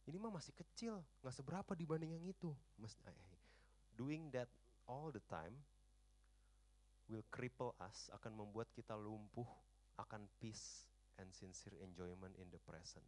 [0.04, 2.52] ini mah masih kecil, nggak seberapa dibanding yang itu.
[2.76, 2.92] Mas,
[3.96, 4.48] doing that
[4.86, 5.56] all the time
[7.08, 9.46] will cripple us, akan membuat kita lumpuh
[9.96, 10.84] akan peace
[11.16, 13.06] and sincere enjoyment in the present.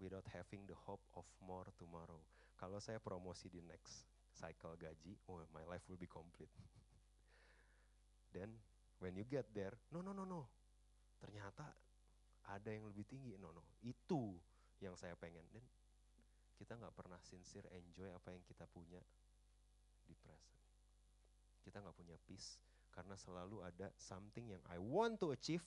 [0.00, 2.18] Without having the hope of more tomorrow.
[2.58, 6.50] Kalau saya promosi di next cycle gaji, oh my life will be complete.
[8.34, 8.50] Then
[8.98, 10.48] when you get there, no no no no.
[11.20, 11.68] Ternyata
[12.48, 13.36] ada yang lebih tinggi.
[13.36, 13.62] No no.
[13.84, 14.34] Itu
[14.80, 15.44] yang saya pengen.
[16.56, 19.00] Kita nggak pernah sincere enjoy apa yang kita punya
[20.06, 20.60] di present.
[21.62, 22.58] Kita nggak punya peace
[22.92, 25.64] karena selalu ada something yang I want to achieve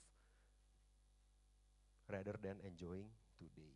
[2.06, 3.74] rather than enjoying today.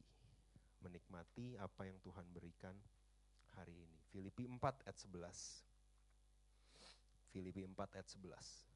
[0.80, 2.78] Menikmati apa yang Tuhan berikan
[3.58, 4.00] hari ini.
[4.14, 5.66] Filipi 4 ayat 11.
[7.36, 8.70] Filipi 4 ayat 11.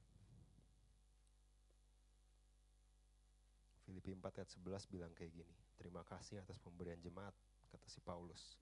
[3.87, 5.55] Filipi 4 ayat 11 bilang kayak gini.
[5.79, 7.31] Terima kasih atas pemberian jemaat
[7.73, 8.61] kata si Paulus.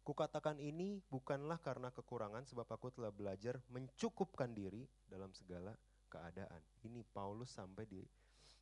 [0.00, 5.76] Kukatakan ini bukanlah karena kekurangan sebab aku telah belajar mencukupkan diri dalam segala
[6.08, 6.64] keadaan.
[6.88, 8.00] Ini Paulus sampai di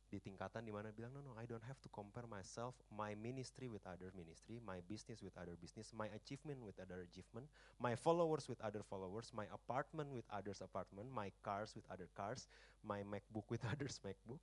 [0.07, 3.67] di tingkatan di mana bilang no no I don't have to compare myself my ministry
[3.67, 7.47] with other ministry, my business with other business, my achievement with other achievement,
[7.79, 12.47] my followers with other followers, my apartment with others apartment, my cars with other cars,
[12.83, 14.39] my MacBook with others MacBook.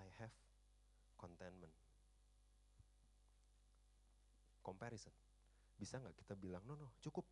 [0.00, 0.32] I have
[1.20, 1.83] contentment
[4.64, 5.12] comparison.
[5.76, 7.28] Bisa nggak kita bilang, no, no, cukup,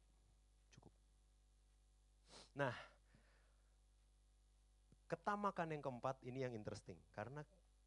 [0.76, 0.93] cukup.
[2.61, 2.76] Nah,
[5.09, 7.01] ketamakan yang keempat ini yang interesting.
[7.16, 7.41] Karena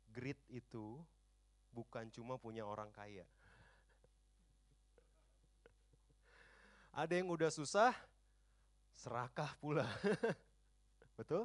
[0.10, 0.98] grit itu
[1.70, 3.28] bukan cuma punya orang kaya.
[6.96, 7.92] Ada yang udah susah,
[8.96, 9.84] serakah pula.
[11.20, 11.44] Betul?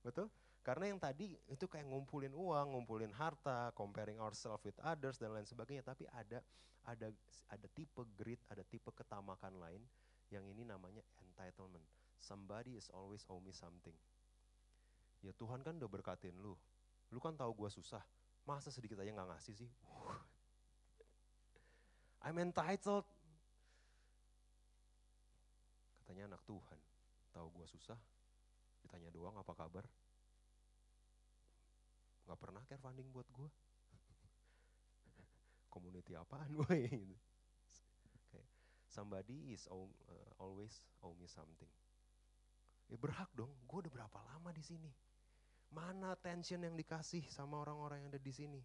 [0.00, 0.32] Betul?
[0.60, 5.48] Karena yang tadi itu kayak ngumpulin uang, ngumpulin harta, comparing ourselves with others dan lain
[5.48, 6.44] sebagainya, tapi ada
[6.84, 7.08] ada
[7.48, 9.82] ada tipe greed, ada tipe ketamakan lain
[10.28, 11.84] yang ini namanya entitlement.
[12.20, 13.96] Somebody is always owe me something.
[15.24, 16.52] Ya Tuhan kan udah berkatin lu.
[17.08, 18.04] Lu kan tahu gue susah.
[18.44, 19.70] Masa sedikit aja nggak ngasih sih?
[22.20, 23.08] I'm entitled.
[26.00, 26.78] Katanya anak Tuhan.
[27.32, 27.96] Tahu gue susah.
[28.84, 29.84] Ditanya doang apa kabar.
[32.30, 33.50] Gak pernah care funding buat gue.
[35.74, 38.38] Community apaan gue gitu.
[38.86, 39.90] Somebody is uh,
[40.38, 41.70] always owe me something.
[42.86, 44.90] Ya berhak dong, gue udah berapa lama di sini.
[45.74, 48.62] Mana attention yang dikasih sama orang-orang yang ada di sini?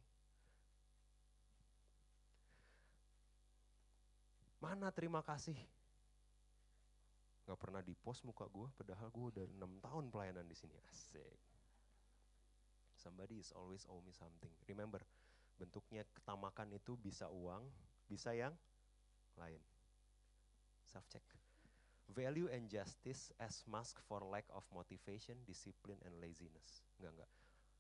[4.62, 5.58] Mana terima kasih?
[7.46, 10.74] Gak pernah di post muka gue, padahal gue udah enam tahun pelayanan di sini.
[10.90, 11.55] Asik.
[13.06, 14.50] Somebody is always owe me something.
[14.66, 14.98] Remember,
[15.62, 17.62] bentuknya ketamakan itu bisa uang,
[18.10, 18.58] bisa yang
[19.38, 19.62] lain.
[20.90, 21.22] Self check.
[22.10, 26.82] Value and justice as mask for lack of motivation, discipline and laziness.
[26.98, 27.32] Enggak, enggak.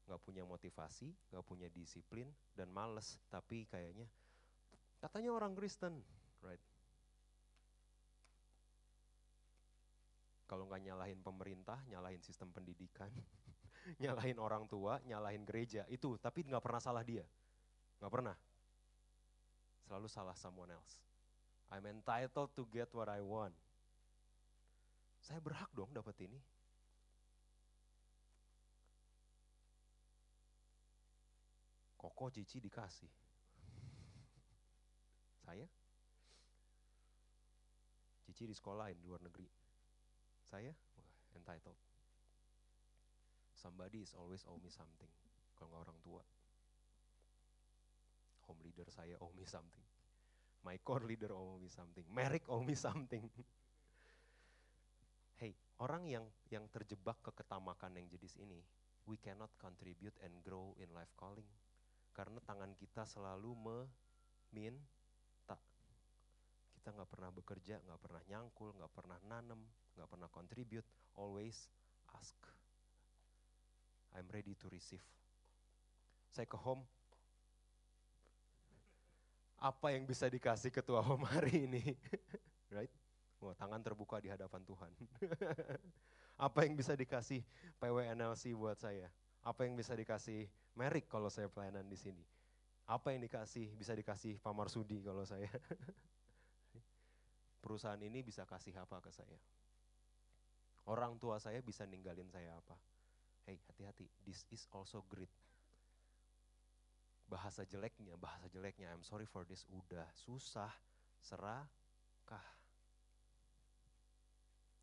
[0.05, 4.05] Enggak punya motivasi, enggak punya disiplin dan males, tapi kayaknya
[5.01, 6.05] katanya orang Kristen,
[6.45, 6.61] right?
[10.45, 13.09] Kalau nggak nyalahin pemerintah, nyalahin sistem pendidikan,
[14.01, 17.25] nyalahin orang tua, nyalahin gereja, itu tapi nggak pernah salah dia.
[18.01, 18.35] Nggak pernah.
[19.85, 20.97] Selalu salah someone else.
[21.69, 23.53] I'm entitled to get what I want.
[25.21, 26.37] Saya berhak dong dapat ini.
[31.97, 33.09] Koko Cici dikasih.
[35.41, 35.65] Saya?
[38.25, 39.49] Cici di sekolahin di luar negeri.
[40.45, 40.73] Saya?
[41.35, 41.94] entitled.
[43.65, 45.09] Somebody is always owe me something.
[45.57, 46.21] Kalau nggak orang tua.
[48.45, 49.81] Home leader saya owe me something.
[50.61, 52.05] My core leader owe me something.
[52.13, 53.25] Merrick owe me something.
[55.41, 58.61] hey, orang yang yang terjebak ke ketamakan yang jenis ini,
[59.09, 61.49] we cannot contribute and grow in life calling.
[62.13, 65.57] Karena tangan kita selalu meminta.
[66.69, 69.65] Kita nggak pernah bekerja, nggak pernah nyangkul, nggak pernah nanem,
[69.97, 70.85] nggak pernah contribute,
[71.17, 71.65] always
[72.13, 72.37] ask.
[74.15, 75.03] I'm ready to receive.
[76.31, 76.83] Saya ke home,
[79.59, 81.83] apa yang bisa dikasih ketua home hari ini?
[82.75, 82.91] right?
[83.43, 84.91] Wah, tangan terbuka di hadapan Tuhan.
[86.47, 87.43] apa yang bisa dikasih
[87.79, 89.11] PWNLC buat saya?
[89.43, 92.23] Apa yang bisa dikasih Merik kalau saya pelayanan di sini?
[92.87, 95.49] Apa yang dikasih bisa dikasih Pak Marsudi kalau saya?
[97.63, 99.39] Perusahaan ini bisa kasih apa ke saya?
[100.85, 102.77] Orang tua saya bisa ninggalin saya apa?
[103.45, 104.09] Hey, hati-hati.
[104.25, 105.29] This is also great.
[107.29, 110.69] Bahasa jeleknya, bahasa jeleknya, I'm sorry for this, udah susah,
[111.21, 112.45] serakah.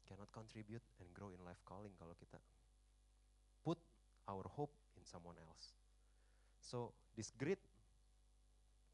[0.06, 2.38] Cannot contribute and grow in life calling kalau kita
[3.66, 3.78] put
[4.30, 5.74] our hope in someone else.
[6.62, 7.62] So, this great,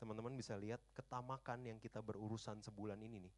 [0.00, 3.34] teman-teman bisa lihat ketamakan yang kita berurusan sebulan ini nih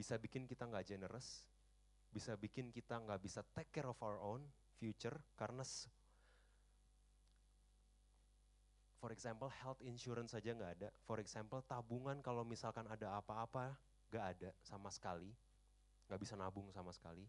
[0.00, 1.44] bisa bikin kita nggak generous,
[2.10, 4.42] bisa bikin kita nggak bisa take care of our own
[4.78, 5.62] future karena
[9.00, 13.72] for example health insurance saja nggak ada, for example tabungan kalau misalkan ada apa-apa
[14.12, 15.32] nggak ada sama sekali,
[16.10, 17.24] nggak bisa nabung sama sekali,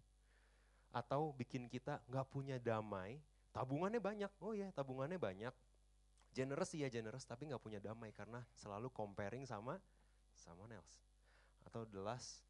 [0.92, 3.24] atau bikin kita nggak punya damai,
[3.56, 5.56] tabungannya banyak, oh ya tabungannya banyak,
[6.36, 9.80] generous ya generous tapi nggak punya damai karena selalu comparing sama
[10.36, 11.00] someone else.
[11.64, 12.44] Atau the last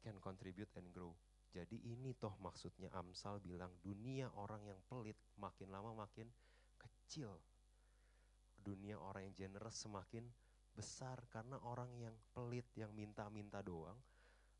[0.00, 1.12] can contribute and grow.
[1.48, 6.28] Jadi ini toh maksudnya Amsal bilang dunia orang yang pelit makin lama makin
[6.76, 7.32] kecil.
[8.60, 10.28] Dunia orang yang generous semakin
[10.76, 13.96] besar karena orang yang pelit yang minta-minta doang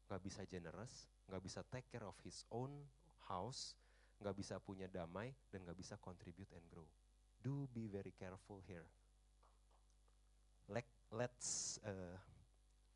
[0.08, 2.72] nggak bisa generous, nggak bisa take care of his own
[3.28, 3.76] house,
[4.24, 6.88] nggak bisa punya damai dan nggak bisa contribute and grow.
[7.44, 8.88] Do be very careful here.
[10.72, 12.16] Let, let's uh,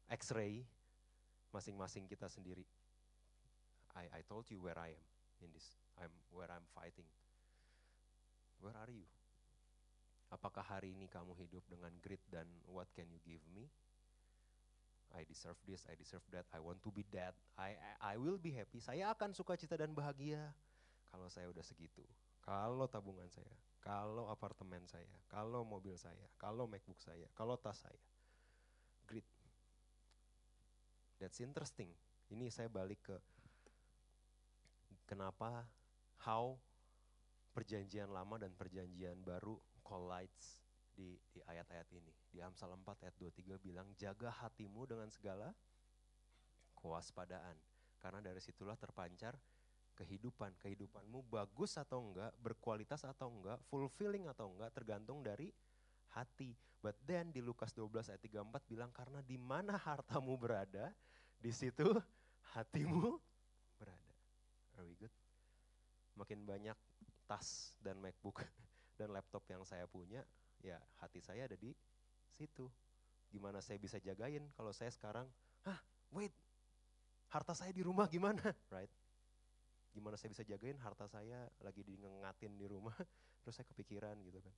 [0.09, 0.64] X-ray
[1.53, 2.64] masing-masing kita sendiri.
[3.97, 5.07] I, I told you where I am
[5.45, 5.66] in this.
[6.01, 7.09] I'm where I'm fighting.
[8.62, 9.05] Where are you?
[10.32, 13.68] Apakah hari ini kamu hidup dengan grit dan what can you give me?
[15.12, 18.40] I deserve this, I deserve that, I want to be that, I, I, I will
[18.40, 18.80] be happy.
[18.80, 20.40] Saya akan suka cita dan bahagia
[21.12, 22.01] kalau saya udah segitu.
[22.40, 23.53] Kalau tabungan saya,
[23.84, 28.03] kalau apartemen saya, kalau mobil saya, kalau MacBook saya, kalau tas saya.
[29.05, 29.28] Grit.
[31.20, 31.93] That's interesting.
[32.32, 33.14] Ini saya balik ke
[35.13, 35.69] kenapa,
[36.25, 36.57] how
[37.53, 42.13] perjanjian lama dan perjanjian baru collides di, di ayat-ayat ini.
[42.33, 45.53] Di Amsal 4 ayat 23 bilang, jaga hatimu dengan segala
[46.81, 47.61] kewaspadaan.
[48.01, 49.37] Karena dari situlah terpancar
[49.93, 50.57] kehidupan.
[50.57, 55.53] Kehidupanmu bagus atau enggak, berkualitas atau enggak, fulfilling atau enggak, tergantung dari
[56.17, 56.57] hati.
[56.81, 60.89] But then di Lukas 12 ayat 34 bilang, karena di mana hartamu berada,
[61.37, 61.85] di situ
[62.57, 63.32] hatimu.
[64.83, 65.14] Are we good?
[66.18, 66.74] Makin banyak
[67.30, 68.43] tas dan MacBook
[68.99, 70.26] dan laptop yang saya punya,
[70.59, 71.70] ya hati saya ada di
[72.35, 72.66] situ.
[73.30, 75.24] Gimana saya bisa jagain kalau saya sekarang,
[75.62, 75.78] hah
[76.11, 76.35] wait,
[77.30, 78.43] harta saya di rumah gimana,
[78.74, 78.91] right?
[79.95, 82.99] Gimana saya bisa jagain harta saya lagi di ngengatin di rumah,
[83.47, 84.55] terus saya kepikiran gitu kan.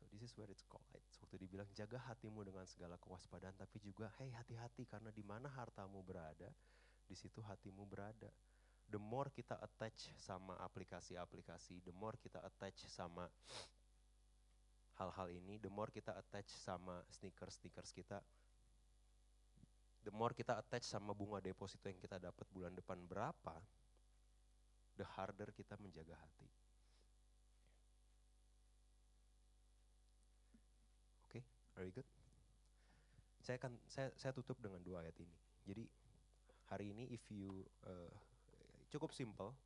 [0.00, 0.88] So this is where it's called.
[0.96, 6.00] Waktu dibilang jaga hatimu dengan segala kewaspadaan, tapi juga hey hati-hati karena di mana hartamu
[6.00, 6.48] berada,
[7.04, 8.32] di situ hatimu berada
[8.92, 13.24] the more kita attach sama aplikasi-aplikasi, the more kita attach sama
[15.00, 18.20] hal-hal ini, the more kita attach sama sneakers-sneakers kita,
[20.04, 23.56] the more kita attach sama bunga deposito yang kita dapat bulan depan berapa,
[25.00, 26.48] the harder kita menjaga hati.
[31.24, 31.42] Oke, okay,
[31.80, 32.04] very good.
[33.40, 35.36] Saya akan saya saya tutup dengan dua ayat ini.
[35.64, 35.84] Jadi
[36.68, 38.12] hari ini if you uh,
[38.92, 39.56] cukup simple.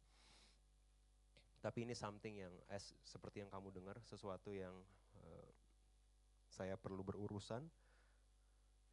[1.59, 4.73] Tapi ini something yang as, seperti yang kamu dengar, sesuatu yang
[5.19, 5.49] uh,
[6.47, 7.67] saya perlu berurusan.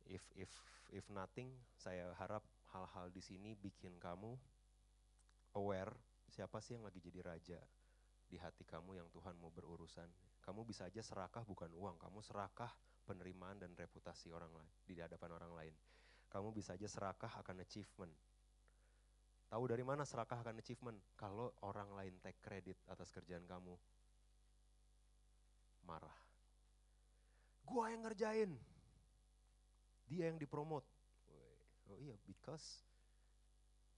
[0.09, 0.49] If if
[0.89, 2.41] if nothing, saya harap
[2.73, 4.33] hal-hal di sini bikin kamu
[5.53, 5.93] aware
[6.33, 7.61] siapa sih yang lagi jadi raja
[8.25, 10.09] di hati kamu yang Tuhan mau berurusan.
[10.41, 12.73] Kamu bisa aja serakah bukan uang, kamu serakah
[13.05, 15.73] penerimaan dan reputasi orang lain di hadapan orang lain.
[16.33, 18.09] Kamu bisa aja serakah akan achievement,
[19.53, 20.97] Tahu dari mana serakah akan achievement?
[21.13, 23.77] Kalau orang lain take credit atas kerjaan kamu.
[25.85, 26.17] Marah.
[27.61, 28.57] Gua yang ngerjain.
[30.09, 30.81] Dia yang dipromot.
[31.85, 32.81] Oh iya, because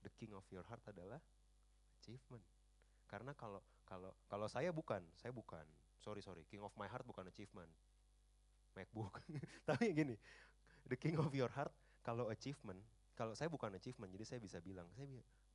[0.04, 1.24] the king of your heart adalah
[2.04, 2.44] achievement.
[3.08, 5.64] Karena kalau kalau kalau saya bukan, saya bukan.
[6.04, 7.72] Sorry sorry, king of my heart bukan achievement.
[8.76, 9.24] MacBook.
[9.72, 10.20] Tapi gini,
[10.84, 11.72] the king of your heart
[12.04, 12.84] kalau achievement,
[13.16, 15.08] kalau saya bukan achievement, jadi saya bisa bilang, saya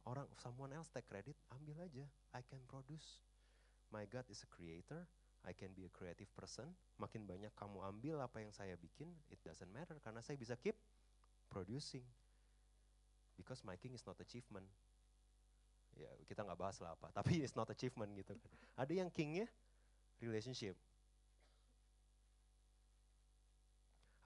[0.08, 2.04] Orang someone else take credit, ambil aja.
[2.32, 3.20] I can produce.
[3.92, 5.04] My God is a creator.
[5.44, 6.68] I can be a creative person.
[7.00, 10.76] Makin banyak kamu ambil apa yang saya bikin, it doesn't matter karena saya bisa keep
[11.48, 12.04] producing.
[13.40, 14.68] Because my king is not achievement.
[15.96, 18.52] Ya kita nggak bahas lah apa, tapi it's not achievement gitu kan.
[18.76, 19.48] Ada yang kingnya
[20.20, 20.76] relationship.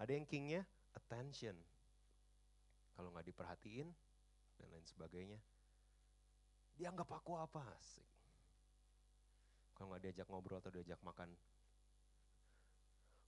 [0.03, 0.67] Ada yang kingnya
[0.99, 1.55] attention.
[2.99, 3.89] Kalau nggak diperhatiin
[4.59, 5.39] dan lain sebagainya.
[6.75, 7.63] Dianggap aku apa?
[7.79, 8.15] Asik.
[9.75, 11.35] Kalau nggak diajak ngobrol atau diajak makan.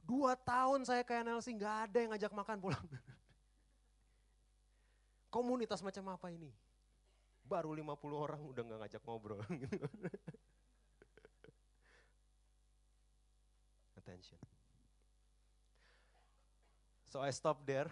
[0.07, 2.79] Dua tahun saya ke NLC nggak ada yang ngajak makan pulang.
[5.35, 6.55] Komunitas macam apa ini?
[7.43, 7.83] Baru 50
[8.15, 9.43] orang udah nggak ngajak ngobrol.
[13.99, 14.39] Attention.
[17.11, 17.91] So I stop there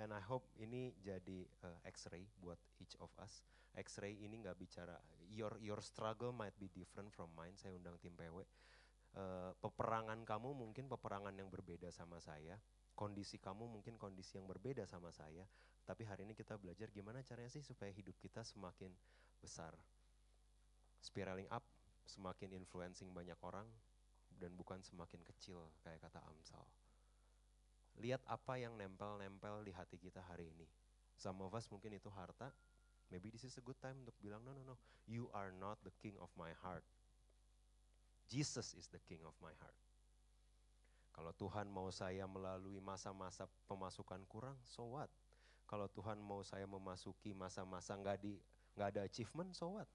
[0.00, 3.44] and I hope ini jadi uh, X-ray buat each of us.
[3.76, 4.96] X-ray ini nggak bicara
[5.30, 7.54] your your struggle might be different from mine.
[7.60, 8.40] Saya undang tim PW.
[8.40, 8.46] Uh,
[9.10, 12.56] eh, peperangan kamu mungkin peperangan yang berbeda sama saya.
[12.96, 15.44] Kondisi kamu mungkin kondisi yang berbeda sama saya.
[15.84, 18.94] Tapi hari ini kita belajar gimana caranya sih supaya hidup kita semakin
[19.42, 19.74] besar.
[21.00, 21.64] Spiraling up,
[22.06, 23.66] semakin influencing banyak orang
[24.38, 26.62] dan bukan semakin kecil kayak kata Amsal.
[27.98, 30.66] Lihat apa yang nempel-nempel di hati kita hari ini.
[31.18, 32.54] Some of us mungkin itu harta,
[33.10, 35.92] maybe this is a good time untuk bilang, no, no, no, you are not the
[35.98, 36.86] king of my heart.
[38.30, 39.76] Jesus is the king of my heart.
[41.10, 45.10] Kalau Tuhan mau saya melalui masa-masa pemasukan kurang, so what?
[45.66, 48.38] Kalau Tuhan mau saya memasuki masa-masa nggak di
[48.78, 49.90] nggak ada achievement, so what?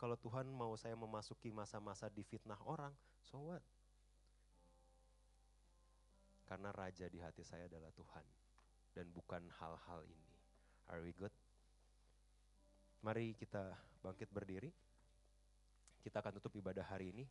[0.00, 2.94] Kalau Tuhan mau saya memasuki masa-masa difitnah orang,
[3.26, 3.60] so what?
[6.50, 8.26] Karena raja di hati saya adalah Tuhan
[8.90, 10.34] dan bukan hal-hal ini.
[10.90, 11.30] Are we good?
[13.06, 13.70] Mari kita
[14.02, 14.74] bangkit berdiri.
[16.02, 17.22] Kita akan tutup ibadah hari ini